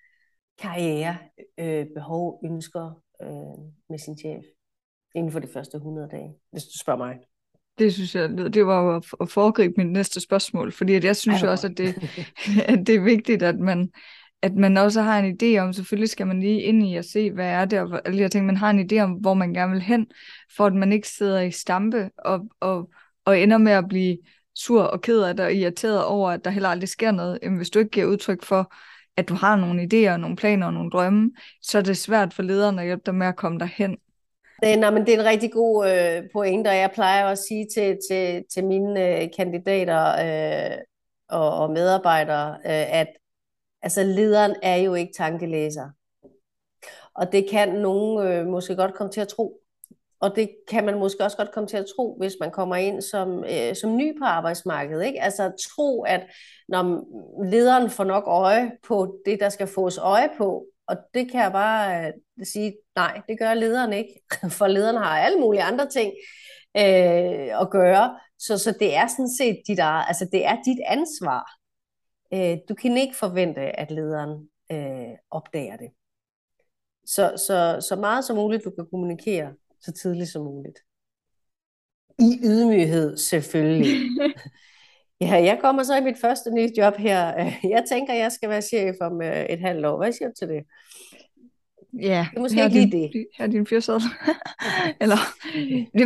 [0.58, 1.16] karriere,
[1.58, 4.44] øh, behov, ønsker øh, med sin chef
[5.14, 7.18] inden for de første 100 dage, hvis du spørger mig.
[7.78, 11.50] Det synes jeg, det var at foregribe mit næste spørgsmål, fordi at jeg synes jo
[11.50, 11.96] også, at det,
[12.72, 13.90] at det er vigtigt, at man,
[14.42, 17.30] at man også har en idé om, selvfølgelig skal man lige ind i at se,
[17.30, 19.72] hvad er det, og alle de ting, man har en idé om, hvor man gerne
[19.72, 20.06] vil hen,
[20.56, 22.90] for at man ikke sidder i stampe og, og,
[23.24, 24.18] og ender med at blive
[24.54, 27.38] sur og ked af det og irriteret over, at der heller aldrig sker noget.
[27.42, 28.72] Jamen, hvis du ikke giver udtryk for,
[29.16, 31.30] at du har nogle idéer, nogle planer og nogle drømme,
[31.62, 33.96] så er det svært for lederen at hjælpe dig med at komme derhen.
[34.62, 37.66] Det, nej, men det er en rigtig god øh, pointe, og jeg plejer at sige
[37.74, 40.78] til, til, til mine øh, kandidater øh,
[41.28, 43.08] og, og medarbejdere, øh, at
[43.82, 45.90] altså, lederen er jo ikke tankelæser.
[47.14, 49.60] Og det kan nogen øh, måske godt komme til at tro.
[50.20, 53.02] Og det kan man måske også godt komme til at tro, hvis man kommer ind
[53.02, 55.06] som, øh, som ny på arbejdsmarkedet.
[55.06, 55.22] Ikke?
[55.22, 56.26] Altså tro, at
[56.68, 57.04] når
[57.44, 61.52] lederen får nok øje på det, der skal fås øje på, og det kan jeg
[61.52, 62.12] bare øh,
[62.46, 64.22] sige, nej, det gør lederen ikke,
[64.58, 66.12] for lederen har alle mulige andre ting
[66.76, 68.18] øh, at gøre.
[68.38, 71.58] Så, så det er sådan set dit, altså det er dit ansvar.
[72.34, 75.90] Øh, du kan ikke forvente, at lederen øh, opdager det.
[77.06, 80.78] Så, så, så meget som muligt, du kan kommunikere så tidligt som muligt.
[82.18, 83.94] I ydmyghed selvfølgelig.
[85.20, 87.34] ja, jeg kommer så i mit første nye job her.
[87.74, 89.96] Jeg tænker, jeg skal være chef om øh, et halvt år.
[89.96, 90.64] Hvad siger du til det?
[91.92, 93.26] Ja, det er måske ikke lige det.
[93.38, 94.00] Her er din fyrsæde.
[95.00, 95.16] Eller,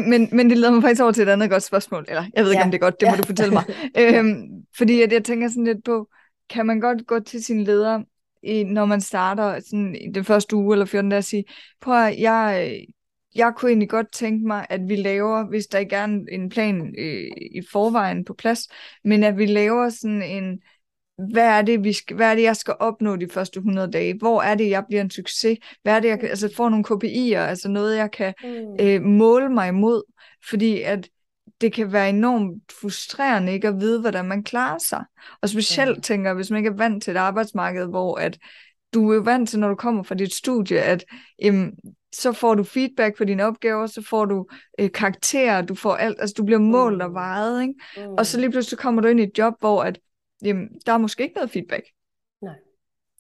[0.09, 2.05] men, men det leder mig faktisk over til et andet godt spørgsmål.
[2.09, 2.65] Eller, jeg ved ikke, ja.
[2.65, 3.11] om det er godt, det ja.
[3.11, 3.65] må du fortælle mig.
[4.01, 6.09] øhm, fordi at jeg tænker sådan lidt på,
[6.51, 8.03] kan man godt gå til sin leder,
[8.65, 11.45] når man starter sådan, den første uge eller 14 dage, og sige,
[11.81, 12.81] prøv at jeg,
[13.35, 16.49] jeg kunne egentlig godt tænke mig, at vi laver, hvis der ikke er en, en
[16.49, 18.69] plan øh, i forvejen på plads,
[19.05, 20.61] men at vi laver sådan en,
[21.33, 24.19] hvad er, det, vi skal, hvad er det, jeg skal opnå de første 100 dage?
[24.19, 25.59] Hvor er det, jeg bliver en succes?
[25.83, 28.77] Hvad er det, jeg kan, altså får nogle KPI'er, altså noget, jeg kan mm.
[28.81, 30.03] øh, måle mig imod?
[30.49, 31.09] Fordi at
[31.61, 35.05] det kan være enormt frustrerende ikke at vide, hvordan man klarer sig.
[35.43, 36.03] Og specielt mm.
[36.03, 38.39] tænker jeg, hvis man ikke er vant til et arbejdsmarked, hvor at
[38.95, 41.05] du er jo vant til, når du kommer fra dit studie, at
[41.43, 41.73] jamen,
[42.13, 44.47] så får du feedback på dine opgaver, så får du
[44.79, 47.15] øh, karakterer, du får alt, altså du bliver målt og mm.
[47.15, 47.75] vejet, ikke?
[47.97, 48.15] Mm.
[48.19, 49.99] Og så lige pludselig kommer du ind i et job, hvor at,
[50.45, 51.85] jamen, der er måske ikke noget feedback.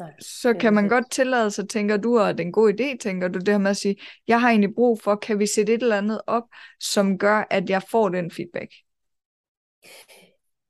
[0.01, 0.11] Nej.
[0.21, 3.29] så kan man godt tillade sig, tænker du, og det er en god idé, tænker
[3.29, 3.97] du, det her med at sige,
[4.29, 6.43] jeg har egentlig brug for, kan vi sætte et eller andet op,
[6.81, 8.73] som gør, at jeg får den feedback?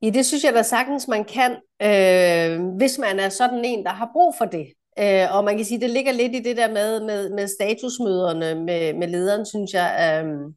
[0.03, 1.51] Ja, det synes jeg da sagtens, man kan,
[1.83, 4.66] øh, hvis man er sådan en, der har brug for det.
[4.99, 8.55] Øh, og man kan sige, det ligger lidt i det der med, med, med statusmøderne
[8.55, 10.22] med, med lederen, synes jeg.
[10.24, 10.53] Øh,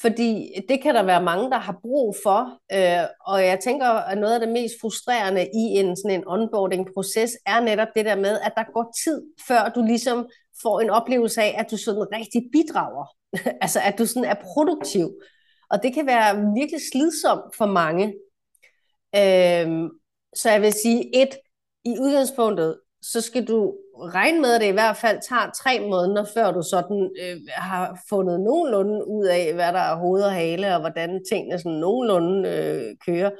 [0.00, 2.58] fordi det kan der være mange, der har brug for.
[2.72, 7.32] Øh, og jeg tænker, at noget af det mest frustrerende i en sådan en onboarding-proces
[7.46, 10.28] er netop det der med, at der går tid, før du ligesom
[10.62, 13.06] får en oplevelse af, at du sådan rigtig bidrager.
[13.64, 15.10] altså, at du sådan er produktiv.
[15.70, 18.06] Og det kan være virkelig slidsomt for mange.
[19.16, 19.90] Øh,
[20.36, 21.30] så jeg vil sige, et,
[21.84, 22.80] i udgangspunktet,
[23.12, 26.62] så skal du regne med, at det i hvert fald tager tre måneder, før du
[26.62, 31.24] sådan øh, har fundet nogenlunde ud af, hvad der er hoved og hale, og hvordan
[31.30, 33.30] tingene sådan nogenlunde øh, kører.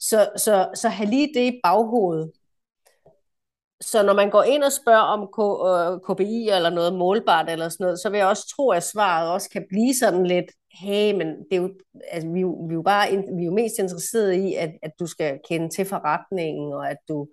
[0.00, 2.32] Så, så, så have lige det i baghovedet.
[3.80, 5.28] Så når man går ind og spørger om
[6.08, 9.30] KPI øh, eller noget målbart eller sådan noget, så vil jeg også tro, at svaret
[9.30, 10.46] også kan blive sådan lidt,
[10.80, 11.74] hey, men det er jo,
[12.10, 14.70] altså, vi, er jo, vi, er jo bare, vi er jo mest interesseret i, at,
[14.82, 17.28] at du skal kende til forretningen, og at du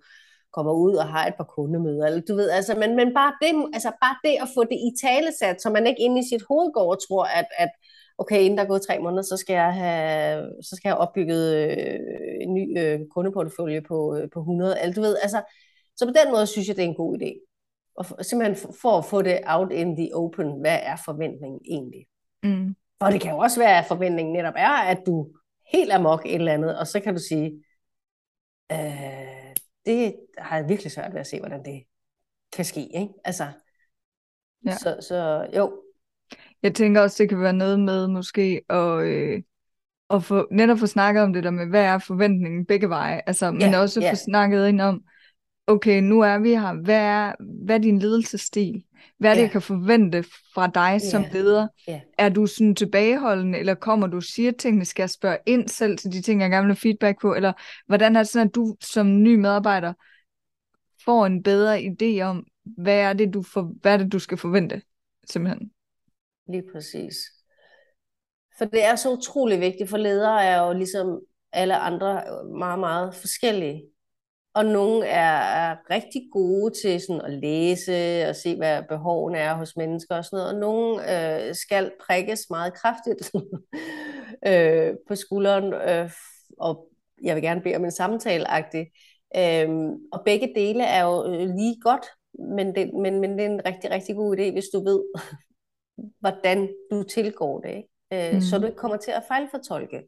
[0.54, 3.70] kommer ud og har et par kundemøder, eller du ved, altså, men, men bare, det,
[3.76, 6.72] altså, bare det at få det i talesat, så man ikke inde i sit hoved
[6.72, 7.70] går og tror, at, at
[8.18, 11.02] okay, inden der er gået tre måneder, så skal jeg have, så skal jeg have
[11.06, 11.98] opbygget øh,
[12.40, 15.42] en ny øh, kundeportefølje på, øh, på 100, eller du ved, altså,
[15.96, 17.50] så på den måde synes jeg, det er en god idé.
[17.96, 22.06] Og simpelthen for, for at få det out in the open, hvad er forventningen egentlig?
[22.42, 22.74] Mm.
[23.00, 25.28] Og det kan jo også være, at forventningen netop er, at du
[25.72, 27.64] helt amok et eller andet, og så kan du sige,
[28.72, 29.43] øh,
[29.86, 31.84] det har jeg virkelig svært ved at se, hvordan det
[32.52, 32.80] kan ske.
[32.80, 33.08] Ikke?
[33.24, 33.46] Altså,
[34.66, 34.76] ja.
[34.76, 35.80] så, så jo.
[36.62, 39.42] Jeg tænker også, det kan være noget med måske at, øh,
[40.10, 43.50] at få, netop få snakket om det der med, hvad er forventningen begge veje, altså,
[43.50, 44.12] men ja, også ja.
[44.12, 45.04] få snakket ind om,
[45.66, 47.32] okay, nu er vi her, hvad er,
[47.64, 48.84] hvad er din ledelsesstil?
[49.18, 49.44] Hvad er det, ja.
[49.44, 50.24] jeg kan forvente
[50.54, 51.10] fra dig ja.
[51.10, 51.68] som leder?
[51.88, 52.00] Ja.
[52.18, 55.98] Er du sådan tilbageholdende, eller kommer du og siger tingene, skal jeg spørge ind selv
[55.98, 57.52] til de ting, jeg gerne vil feedback på, eller
[57.86, 59.92] hvordan er det sådan, at du som ny medarbejder
[61.04, 64.38] får en bedre idé om, hvad er det, du, for, hvad er det, du skal
[64.38, 64.82] forvente,
[65.30, 65.70] simpelthen?
[66.48, 67.16] Lige præcis.
[68.58, 71.20] For det er så utrolig vigtigt, for ledere er jo ligesom
[71.52, 72.22] alle andre
[72.58, 73.82] meget, meget forskellige
[74.54, 79.76] og nogle er, rigtig gode til sådan at læse og se, hvad behovene er hos
[79.76, 81.00] mennesker og sådan noget, og nogle
[81.48, 83.32] øh, skal prikkes meget kraftigt
[84.48, 86.10] øh, på skulderen, øh,
[86.58, 86.88] og
[87.22, 88.46] jeg vil gerne bede om en samtale
[89.36, 89.68] øh,
[90.12, 92.06] og begge dele er jo øh, lige godt,
[92.56, 95.02] men det, men, men det er en rigtig, rigtig god idé, hvis du ved,
[96.20, 98.28] hvordan du tilgår det, ikke?
[98.28, 98.40] Øh, mm.
[98.40, 100.02] så du ikke kommer til at fejlfortolke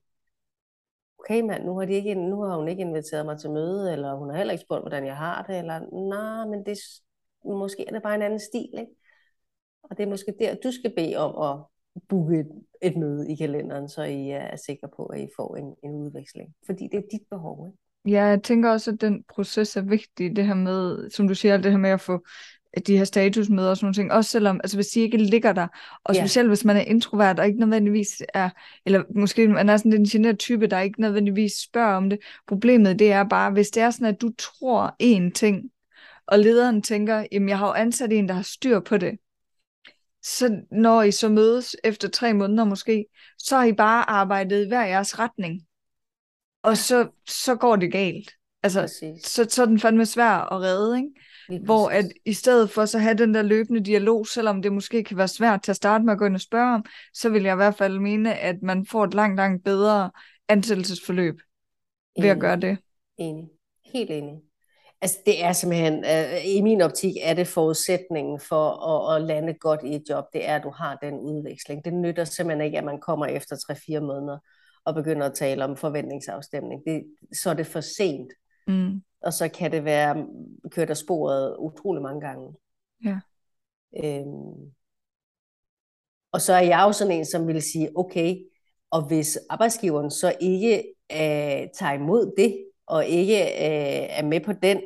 [1.26, 4.14] okay mand, nu har, de ikke, nu har hun ikke inviteret mig til møde, eller
[4.14, 6.78] hun har heller ikke spurgt, hvordan jeg har det, eller nej, men det,
[7.44, 8.92] måske er det bare en anden stil, ikke?
[9.82, 11.64] Og det er måske der, du skal bede om at
[12.08, 12.48] booke et,
[12.82, 16.54] et møde i kalenderen, så I er sikre på, at I får en, en udveksling.
[16.66, 17.78] Fordi det er dit behov, ikke?
[18.16, 21.56] Ja, jeg tænker også, at den proces er vigtig, det her med, som du siger,
[21.56, 22.24] det her med at få
[22.86, 25.66] de her statusmøder og sådan nogle ting, også selvom, altså hvis de ikke ligger der,
[26.04, 26.24] og yeah.
[26.24, 28.50] specielt hvis man er introvert og ikke nødvendigvis er,
[28.86, 32.18] eller måske man er sådan en generet type, der ikke nødvendigvis spørger om det.
[32.48, 35.70] Problemet det er bare, hvis det er sådan, at du tror én ting,
[36.26, 39.18] og lederen tænker, jamen jeg har jo ansat en, der har styr på det,
[40.22, 43.06] så når I så mødes efter tre måneder måske,
[43.38, 45.62] så har I bare arbejdet i hver jeres retning.
[46.62, 48.32] Og så, så går det galt.
[48.62, 48.86] Altså,
[49.24, 51.10] så, så er den fandme svær at redde, ikke?
[51.64, 55.16] Hvor at i stedet for så have den der løbende dialog, selvom det måske kan
[55.16, 56.84] være svært til at starte med at gå ind og spørge om,
[57.14, 60.10] så vil jeg i hvert fald mene, at man får et langt, langt bedre
[60.48, 61.40] ansættelsesforløb
[62.20, 62.78] ved at gøre det.
[63.18, 63.48] Enig.
[63.92, 64.40] Helt enig.
[65.00, 69.54] Altså det er simpelthen, øh, i min optik er det forudsætningen for at, at lande
[69.54, 71.84] godt i et job, det er, at du har den udveksling.
[71.84, 74.38] Det nytter simpelthen ikke, at man kommer efter 3-4 måneder
[74.84, 76.82] og begynder at tale om forventningsafstemning.
[76.86, 77.04] Det,
[77.42, 78.32] så er det for sent.
[78.66, 80.26] Mm og så kan det være
[80.70, 82.54] kørt af sporet utrolig mange gange.
[83.04, 83.18] Ja.
[84.04, 84.72] Øhm,
[86.32, 88.36] og så er jeg jo sådan en, som vil sige, okay,
[88.90, 94.52] og hvis arbejdsgiveren så ikke øh, tager imod det, og ikke øh, er med på
[94.52, 94.80] den,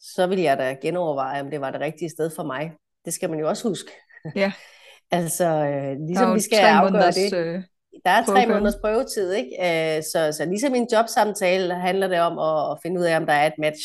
[0.00, 2.72] så vil jeg da genoverveje, om det var det rigtige sted for mig.
[3.04, 3.90] Det skal man jo også huske.
[4.36, 4.52] Ja.
[5.10, 7.34] altså, øh, ligesom vi skal afgøre det.
[7.34, 7.62] Øh,
[8.04, 9.50] der er tre måneders prøvetid, ikke?
[9.60, 13.16] Øh, så, så ligesom i en jobsamtale handler det om at, at finde ud af,
[13.16, 13.82] om der er et match.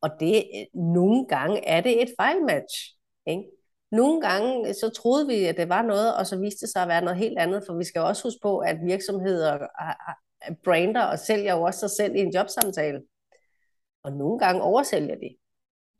[0.00, 2.74] Og det, nogle gange er det et fejlmatch.
[3.26, 3.44] Ikke?
[3.92, 6.88] Nogle gange så troede vi, at det var noget, og så viste det sig at
[6.88, 9.58] være noget helt andet, for vi skal også huske på, at virksomheder
[10.64, 13.02] brander og sælger jo også sig selv i en jobsamtale.
[14.02, 15.36] Og nogle gange oversælger de.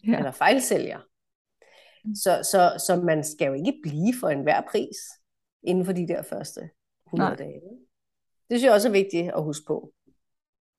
[0.07, 0.17] ja.
[0.17, 0.99] eller fejlsælger.
[2.05, 2.15] Mm.
[2.15, 4.97] Så, så, så man skal jo ikke blive for enhver pris
[5.63, 6.71] inden for de der første
[7.15, 7.37] 100 Nej.
[7.37, 7.61] dage.
[8.51, 9.93] Det synes jeg også er vigtigt at huske på.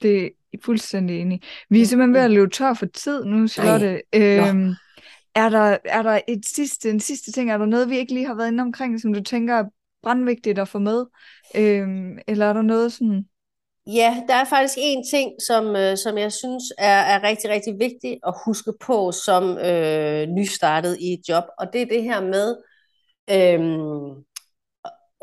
[0.01, 1.41] Det er fuldstændig enig.
[1.69, 4.01] Vi er simpelthen ved at løbe tør for tid nu, Charlotte.
[4.15, 4.73] Øhm,
[5.35, 7.51] er der, er der et sidste, en sidste ting?
[7.51, 9.63] Er der noget, vi ikke lige har været inde omkring, som du tænker er
[10.03, 11.05] brandvigtigt at få med?
[11.55, 13.25] Øhm, eller er der noget sådan...
[13.87, 17.73] Ja, der er faktisk en ting, som, øh, som jeg synes er, er rigtig, rigtig
[17.79, 22.21] vigtigt at huske på som øh, nystartet i et job, og det er det her
[22.21, 22.55] med
[23.29, 23.59] øh,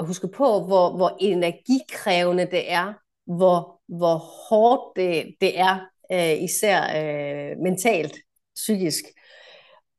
[0.03, 2.94] at huske på, hvor, hvor energikrævende det er,
[3.26, 4.16] hvor, hvor
[4.48, 5.78] hårdt det, det er,
[6.12, 8.16] øh, især øh, mentalt,
[8.55, 9.05] psykisk,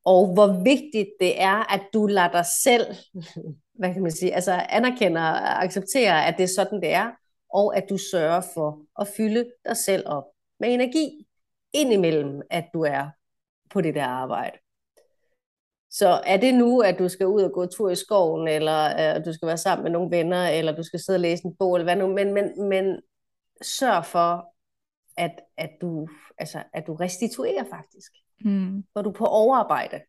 [0.04, 2.86] og hvor vigtigt det er, at du lader dig selv,
[3.78, 7.10] hvad kan man sige, altså anerkender og accepterer, at det er sådan, det er,
[7.54, 10.24] og at du sørger for at fylde dig selv op
[10.60, 11.26] med energi,
[11.72, 13.08] indimellem, at du er
[13.70, 14.58] på det der arbejde.
[15.96, 19.24] Så er det nu, at du skal ud og gå tur i skoven, eller øh,
[19.24, 21.76] du skal være sammen med nogle venner, eller du skal sidde og læse en bog,
[21.76, 23.00] eller hvad nu, men, men, men
[23.62, 24.54] sørg for,
[25.16, 28.12] at, at, du, altså, at du restituerer faktisk.
[28.40, 28.84] Mm.
[28.92, 30.00] Hvor du på overarbejde.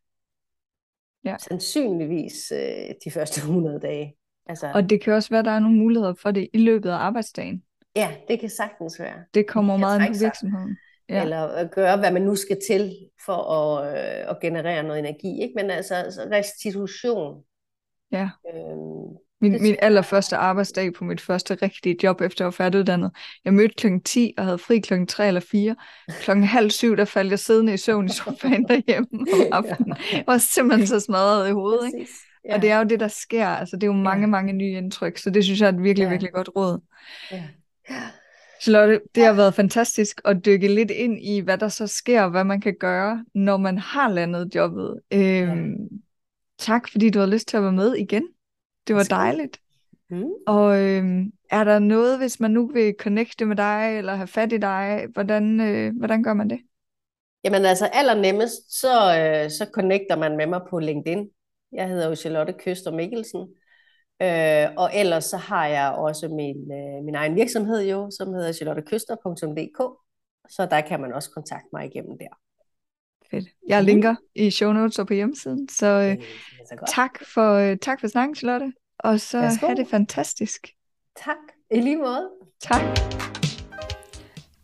[1.24, 1.36] Ja.
[1.38, 4.16] Sandsynligvis øh, de første 100 dage.
[4.46, 6.90] Altså, og det kan også være, at der er nogle muligheder for det i løbet
[6.90, 7.62] af arbejdsdagen.
[7.96, 9.24] Ja, det kan sagtens være.
[9.34, 10.76] Det kommer meget ind på virksomheden.
[11.08, 11.22] Ja.
[11.22, 12.96] Eller gøre, hvad man nu skal til
[13.26, 15.42] for at, øh, at generere noget energi.
[15.42, 15.52] Ikke?
[15.56, 17.42] Men altså, altså restitution.
[18.12, 18.30] Ja.
[18.54, 23.10] Øhm, min, min allerførste arbejdsdag på mit første rigtige job, efter jeg var færdiguddannet.
[23.44, 25.76] Jeg mødte klokken 10 og havde fri klokken 3 eller 4.
[26.08, 29.96] Klokken halv syv, der faldt jeg siddende i søvn i sofaen derhjemme om aftenen.
[30.12, 31.94] Jeg var simpelthen så smadret i hovedet.
[31.94, 32.10] Ikke?
[32.44, 32.54] Ja.
[32.54, 33.48] Og det er jo det, der sker.
[33.48, 34.26] Altså, det er jo mange, ja.
[34.26, 36.10] mange nye indtryk, så det synes jeg er et virkelig, ja.
[36.10, 36.80] virkelig godt råd.
[37.32, 37.42] Ja.
[38.62, 42.30] Charlotte, det har været fantastisk at dykke lidt ind i, hvad der så sker, og
[42.30, 45.00] hvad man kan gøre, når man har landet jobbet.
[45.12, 45.86] Øhm, ja.
[46.58, 48.28] Tak, fordi du har lyst til at være med igen.
[48.86, 49.60] Det var dejligt.
[50.10, 50.24] Mm.
[50.46, 54.52] Og øhm, er der noget, hvis man nu vil connecte med dig, eller have fat
[54.52, 56.58] i dig, hvordan, øh, hvordan gør man det?
[57.44, 61.28] Jamen altså allernemmest, så, øh, så connecter man med mig på LinkedIn.
[61.72, 63.46] Jeg hedder jo Charlotte Køster Mikkelsen.
[64.22, 68.52] Øh, og ellers så har jeg også min, øh, min egen virksomhed jo, som hedder
[68.52, 69.78] charlottekyster.dk.
[70.48, 72.38] Så der kan man også kontakte mig igennem der.
[73.30, 73.48] Fedt.
[73.68, 74.18] Jeg linker mm.
[74.34, 75.68] i show notes og på hjemmesiden.
[75.68, 76.24] Så øh,
[76.88, 78.72] tak, for, øh, tak for snakken, Charlotte.
[78.98, 80.68] Og så have det fantastisk.
[81.24, 81.36] Tak.
[81.70, 82.30] I lige måde.
[82.60, 82.82] Tak.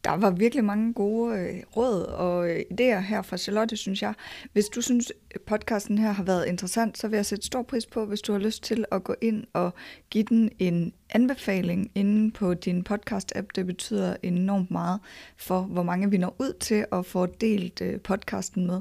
[0.04, 4.14] Der var virkelig mange gode øh, råd og øh, idéer her fra Charlotte, synes jeg.
[4.52, 5.12] Hvis du synes,
[5.46, 8.38] podcasten her har været interessant, så vil jeg sætte stor pris på, hvis du har
[8.38, 9.74] lyst til at gå ind og
[10.10, 13.46] give den en anbefaling inde på din podcast-app.
[13.54, 15.00] Det betyder enormt meget
[15.36, 18.76] for, hvor mange vi når ud til at få delt øh, podcasten med.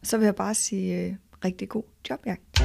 [0.00, 1.14] Og så vil jeg bare sige øh,
[1.44, 2.62] rigtig god jobjagt.